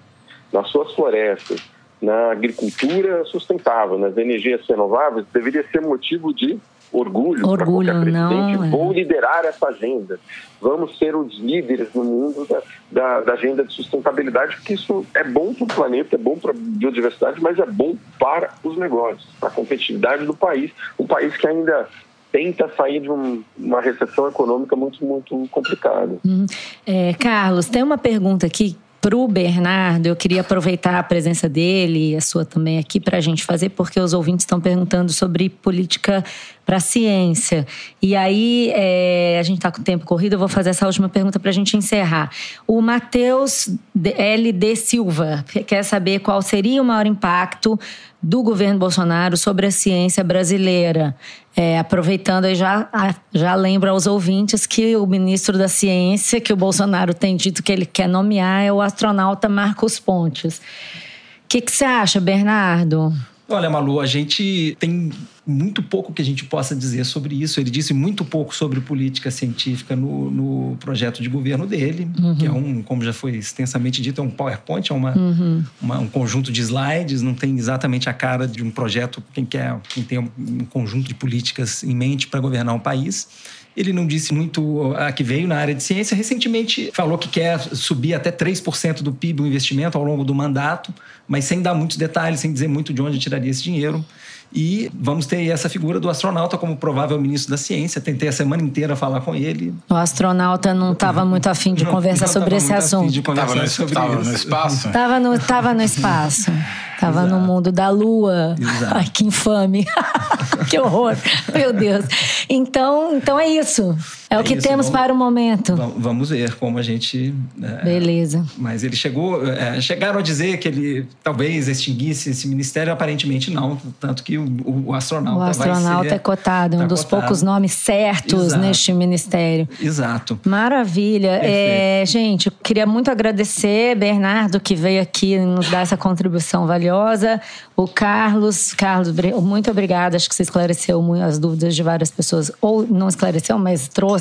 nas 0.51 0.69
suas 0.69 0.93
florestas, 0.93 1.61
na 2.01 2.31
agricultura 2.31 3.25
sustentável, 3.25 3.97
nas 3.97 4.15
energias 4.17 4.61
renováveis, 4.67 5.25
deveria 5.33 5.65
ser 5.69 5.81
motivo 5.81 6.33
de 6.33 6.59
orgulho, 6.91 7.47
orgulho 7.47 7.91
para 7.91 8.01
presidente. 8.01 8.57
Não, 8.57 8.63
é. 8.65 8.69
Vou 8.69 8.93
liderar 8.93 9.45
essa 9.45 9.67
agenda. 9.67 10.19
Vamos 10.61 10.97
ser 10.97 11.15
os 11.15 11.37
líderes 11.37 11.93
no 11.93 12.03
mundo 12.03 12.45
da, 12.47 12.61
da, 12.91 13.21
da 13.21 13.33
agenda 13.33 13.63
de 13.63 13.73
sustentabilidade, 13.73 14.55
porque 14.55 14.73
isso 14.73 15.05
é 15.13 15.23
bom 15.23 15.53
para 15.53 15.63
o 15.63 15.67
planeta, 15.67 16.15
é 16.15 16.19
bom 16.19 16.37
para 16.37 16.51
a 16.51 16.55
biodiversidade, 16.57 17.41
mas 17.41 17.59
é 17.59 17.65
bom 17.65 17.95
para 18.19 18.53
os 18.63 18.77
negócios, 18.77 19.27
para 19.39 19.49
a 19.49 19.51
competitividade 19.51 20.25
do 20.25 20.35
país. 20.35 20.71
Um 20.97 21.05
país 21.05 21.35
que 21.37 21.47
ainda 21.47 21.87
tenta 22.31 22.69
sair 22.75 22.99
de 22.99 23.09
um, 23.09 23.43
uma 23.57 23.81
recessão 23.81 24.27
econômica 24.27 24.75
muito, 24.75 25.03
muito 25.03 25.47
complicada. 25.49 26.17
Uhum. 26.25 26.45
É, 26.85 27.13
Carlos, 27.13 27.67
tem 27.67 27.81
uma 27.83 27.97
pergunta 27.97 28.45
aqui 28.45 28.75
o 29.15 29.27
Bernardo, 29.27 30.07
eu 30.07 30.15
queria 30.15 30.41
aproveitar 30.41 30.97
a 30.97 31.03
presença 31.03 31.47
dele 31.47 32.11
e 32.11 32.15
a 32.15 32.21
sua 32.21 32.45
também 32.45 32.77
aqui 32.77 32.99
para 32.99 33.17
a 33.17 33.21
gente 33.21 33.43
fazer, 33.43 33.69
porque 33.69 33.99
os 33.99 34.13
ouvintes 34.13 34.43
estão 34.43 34.59
perguntando 34.59 35.11
sobre 35.11 35.49
política 35.49 36.23
para 36.65 36.79
ciência. 36.79 37.65
E 38.01 38.15
aí, 38.15 38.71
é, 38.75 39.37
a 39.39 39.43
gente 39.43 39.57
está 39.57 39.71
com 39.71 39.81
o 39.81 39.83
tempo 39.83 40.05
corrido, 40.05 40.33
eu 40.33 40.39
vou 40.39 40.47
fazer 40.47 40.71
essa 40.71 40.85
última 40.85 41.07
pergunta 41.07 41.39
para 41.39 41.49
a 41.49 41.53
gente 41.53 41.77
encerrar. 41.77 42.29
O 42.67 42.81
Matheus 42.81 43.69
LD 43.95 44.75
Silva 44.75 45.45
quer 45.65 45.83
saber 45.83 46.19
qual 46.19 46.41
seria 46.41 46.81
o 46.81 46.85
maior 46.85 47.05
impacto 47.05 47.79
do 48.21 48.41
governo 48.41 48.79
Bolsonaro 48.79 49.37
sobre 49.37 49.67
a 49.67 49.71
ciência 49.71 50.23
brasileira. 50.23 51.15
É, 51.59 51.79
aproveitando 51.79 52.45
aí, 52.45 52.53
já, 52.53 52.87
já 53.33 53.55
lembro 53.55 53.89
aos 53.89 54.05
ouvintes 54.05 54.67
que 54.67 54.95
o 54.95 55.07
ministro 55.07 55.57
da 55.57 55.67
Ciência, 55.67 56.39
que 56.39 56.53
o 56.53 56.55
Bolsonaro 56.55 57.15
tem 57.15 57.35
dito 57.35 57.63
que 57.63 57.71
ele 57.71 57.83
quer 57.83 58.07
nomear, 58.07 58.61
é 58.61 58.71
o 58.71 58.79
astronauta 58.79 59.49
Marcos 59.49 59.99
Pontes. 59.99 60.59
O 60.59 61.47
que, 61.49 61.59
que 61.59 61.71
você 61.71 61.83
acha, 61.83 62.21
Bernardo? 62.21 63.11
Olha, 63.49 63.69
Malu, 63.69 64.01
a 64.01 64.05
gente 64.05 64.75
tem 64.77 65.09
muito 65.45 65.81
pouco 65.81 66.11
que 66.11 66.21
a 66.21 66.25
gente 66.25 66.43
possa 66.43 66.75
dizer 66.75 67.05
sobre 67.05 67.41
isso. 67.41 67.61
Ele 67.61 67.69
disse 67.69 67.93
muito 67.93 68.25
pouco 68.25 68.53
sobre 68.53 68.81
política 68.81 69.31
científica 69.31 69.95
no, 69.95 70.29
no 70.29 70.77
projeto 70.77 71.21
de 71.21 71.29
governo 71.29 71.65
dele, 71.65 72.09
uhum. 72.19 72.35
que 72.35 72.45
é 72.45 72.51
um, 72.51 72.83
como 72.83 73.03
já 73.03 73.13
foi 73.13 73.37
extensamente 73.37 74.01
dito, 74.01 74.19
é 74.19 74.23
um 74.23 74.29
PowerPoint, 74.29 74.91
é 74.91 74.93
uma, 74.93 75.17
uhum. 75.17 75.63
uma, 75.81 75.99
um 75.99 76.07
conjunto 76.07 76.51
de 76.51 76.59
slides, 76.61 77.21
não 77.21 77.33
tem 77.33 77.57
exatamente 77.57 78.09
a 78.09 78.13
cara 78.13 78.45
de 78.45 78.61
um 78.61 78.69
projeto, 78.69 79.23
quem 79.33 79.45
quer, 79.45 79.79
quem 79.87 80.03
tem 80.03 80.19
um 80.19 80.65
conjunto 80.69 81.07
de 81.07 81.13
políticas 81.13 81.83
em 81.83 81.95
mente 81.95 82.27
para 82.27 82.41
governar 82.41 82.75
um 82.75 82.79
país. 82.79 83.29
Ele 83.77 83.93
não 83.93 84.07
disse 84.07 84.33
muito 84.33 84.91
a 84.97 85.11
que 85.11 85.23
veio 85.23 85.47
na 85.47 85.55
área 85.55 85.75
de 85.75 85.83
ciência. 85.83 86.17
Recentemente 86.17 86.89
falou 86.91 87.15
que 87.15 87.27
quer 87.27 87.59
subir 87.59 88.15
até 88.15 88.31
3% 88.31 89.03
do 89.03 89.11
PIB 89.11 89.43
o 89.43 89.45
investimento 89.45 89.95
ao 89.99 90.03
longo 90.03 90.23
do 90.23 90.33
mandato, 90.33 90.91
mas 91.27 91.45
sem 91.45 91.61
dar 91.61 91.75
muitos 91.75 91.95
detalhes, 91.95 92.39
sem 92.39 92.51
dizer 92.51 92.67
muito 92.67 92.91
de 92.91 93.03
onde 93.03 93.19
tiraria 93.19 93.51
esse 93.51 93.61
dinheiro. 93.61 94.03
E 94.51 94.89
vamos 94.93 95.25
ter 95.25 95.45
essa 95.47 95.67
figura 95.69 95.99
do 95.99 96.09
astronauta 96.09 96.57
como 96.57 96.75
provável 96.77 97.19
ministro 97.19 97.51
da 97.51 97.57
ciência. 97.57 97.99
Tentei 97.99 98.29
a 98.29 98.31
semana 98.31 98.63
inteira 98.63 98.95
falar 98.95 99.21
com 99.21 99.35
ele. 99.35 99.75
O 99.89 99.93
astronauta 99.93 100.73
não 100.73 100.93
estava 100.93 101.23
muito 101.25 101.47
afim 101.47 101.73
de 101.73 101.85
conversar 101.85 102.25
não, 102.27 102.33
sobre 102.33 102.55
esse 102.55 102.73
assunto. 102.73 103.13
Estava 103.13 103.53
no, 103.53 104.23
no, 104.23 104.33
espaço? 104.33 104.87
Estava 104.87 105.19
no, 105.19 105.39
tava 105.39 105.73
no 105.73 105.83
espaço. 105.83 106.51
Tava 106.99 107.19
Exato. 107.19 107.35
no 107.35 107.45
mundo 107.45 107.71
da 107.71 107.89
lua. 107.89 108.55
Exato. 108.59 108.95
Ai, 108.95 109.05
que 109.13 109.23
infame. 109.25 109.85
que 110.69 110.79
horror. 110.79 111.15
Meu 111.53 111.73
Deus. 111.73 112.05
Então, 112.49 113.15
então 113.15 113.39
é 113.39 113.47
isso. 113.47 113.97
É, 114.29 114.35
é 114.35 114.39
o 114.39 114.43
que 114.43 114.53
isso. 114.53 114.67
temos 114.67 114.87
vamos, 114.87 114.99
para 114.99 115.13
o 115.13 115.15
momento. 115.15 115.75
Vamos 115.97 116.29
ver 116.29 116.55
como 116.55 116.77
a 116.77 116.81
gente. 116.81 117.33
É, 117.61 117.83
Beleza. 117.83 118.45
Mas 118.57 118.83
ele 118.83 118.95
chegou. 118.95 119.45
É, 119.47 119.79
chegaram 119.81 120.19
a 120.19 120.21
dizer 120.21 120.57
que 120.57 120.67
ele 120.67 121.07
talvez 121.23 121.67
extinguisse 121.67 122.29
esse 122.31 122.47
ministério, 122.47 122.91
aparentemente 122.91 123.51
não. 123.51 123.77
Tanto 123.99 124.23
que 124.23 124.37
o, 124.37 124.85
o 124.87 124.93
astronauta. 124.93 125.39
O 125.39 125.43
astronauta 125.43 126.09
ser, 126.09 126.15
é 126.15 126.19
cotado, 126.19 126.77
um 126.77 126.79
tá 126.81 126.85
dos 126.85 127.03
cotado. 127.03 127.21
poucos 127.21 127.41
nomes 127.41 127.71
certos 127.71 128.47
Exato. 128.47 128.61
neste 128.61 128.93
ministério. 128.93 129.67
Exato. 129.81 130.39
Maravilha. 130.45 131.39
É, 131.41 132.03
gente, 132.05 132.47
eu 132.47 132.53
queria 132.63 132.85
muito 132.85 133.09
agradecer 133.09 133.95
Bernardo 133.95 134.59
que 134.59 134.75
veio 134.75 135.01
aqui 135.01 135.37
nos 135.37 135.69
dar 135.69 135.81
essa 135.81 135.95
contribuição 135.95 136.67
valiosa. 136.67 137.39
O 137.75 137.87
Carlos, 137.87 138.73
Carlos, 138.73 139.13
muito 139.41 139.69
obrigada. 139.69 140.15
Acho 140.15 140.27
que 140.27 140.35
você 140.35 140.43
esclareceu 140.43 140.99
as 141.23 141.37
dúvidas 141.37 141.75
de 141.75 141.83
várias 141.83 142.09
pessoas, 142.09 142.51
ou 142.59 142.85
não 142.87 143.07
esclareceu, 143.07 143.57
mas 143.59 143.87
trouxe, 143.87 144.16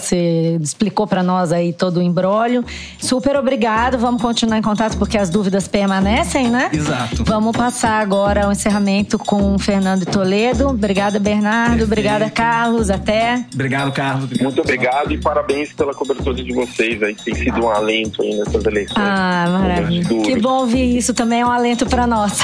explicou 0.61 1.07
para 1.07 1.23
nós 1.23 1.53
aí 1.53 1.73
todo 1.73 1.99
o 1.99 2.03
embrólio. 2.03 2.65
Super 2.99 3.37
obrigado. 3.37 3.99
Vamos 3.99 4.21
continuar 4.21 4.59
em 4.59 4.63
contato 4.63 4.97
porque 4.97 5.19
as 5.19 5.31
dúvidas 5.31 5.69
permanecem, 5.69 6.49
né? 6.49 6.71
Exato. 6.73 7.25
Vamos 7.25 7.57
passar 7.57 8.01
agora 8.01 8.45
ao 8.45 8.53
encerramento 8.53 9.19
com 9.19 9.55
o 9.55 9.59
Fernando 9.59 10.05
Toledo. 10.07 10.69
Obrigada, 10.69 11.19
Bernardo. 11.19 11.79
Perfeito. 11.79 11.85
Obrigada, 11.85 12.31
Carlos. 12.31 12.91
Até. 12.91 13.45
Obrigado, 13.53 13.93
Carlos. 13.93 14.25
Obrigado, 14.25 14.45
muito 14.45 14.61
obrigado 14.61 15.13
e 15.13 15.19
parabéns 15.19 15.73
pela 15.73 15.95
cobertura 15.95 16.43
de 16.43 16.53
vocês 16.53 17.03
aí. 17.03 17.15
Tem 17.15 17.35
sido 17.35 17.65
um 17.65 17.71
alento 17.71 18.23
aí 18.23 18.37
nessas 18.37 18.65
eleições. 18.65 18.97
Ah, 18.99 19.47
maravilha. 19.49 20.23
Que 20.23 20.39
bom 20.39 20.61
ouvir 20.61 20.97
isso 20.97 21.15
também 21.15 21.41
é 21.41 21.47
um 21.47 21.51
alento 21.51 21.87
para 21.87 22.07
nós. 22.07 22.39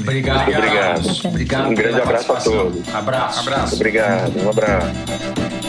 Obrigado. 0.00 0.48
Obrigado. 0.48 1.26
Obrigado. 1.26 1.68
Um 1.68 1.74
grande 1.74 2.00
abraço 2.00 2.32
a 2.32 2.40
todos. 2.40 2.94
Abraço. 2.94 3.40
abraço. 3.40 3.74
Obrigado. 3.74 4.32
Um 4.44 4.50
abraço. 4.50 5.67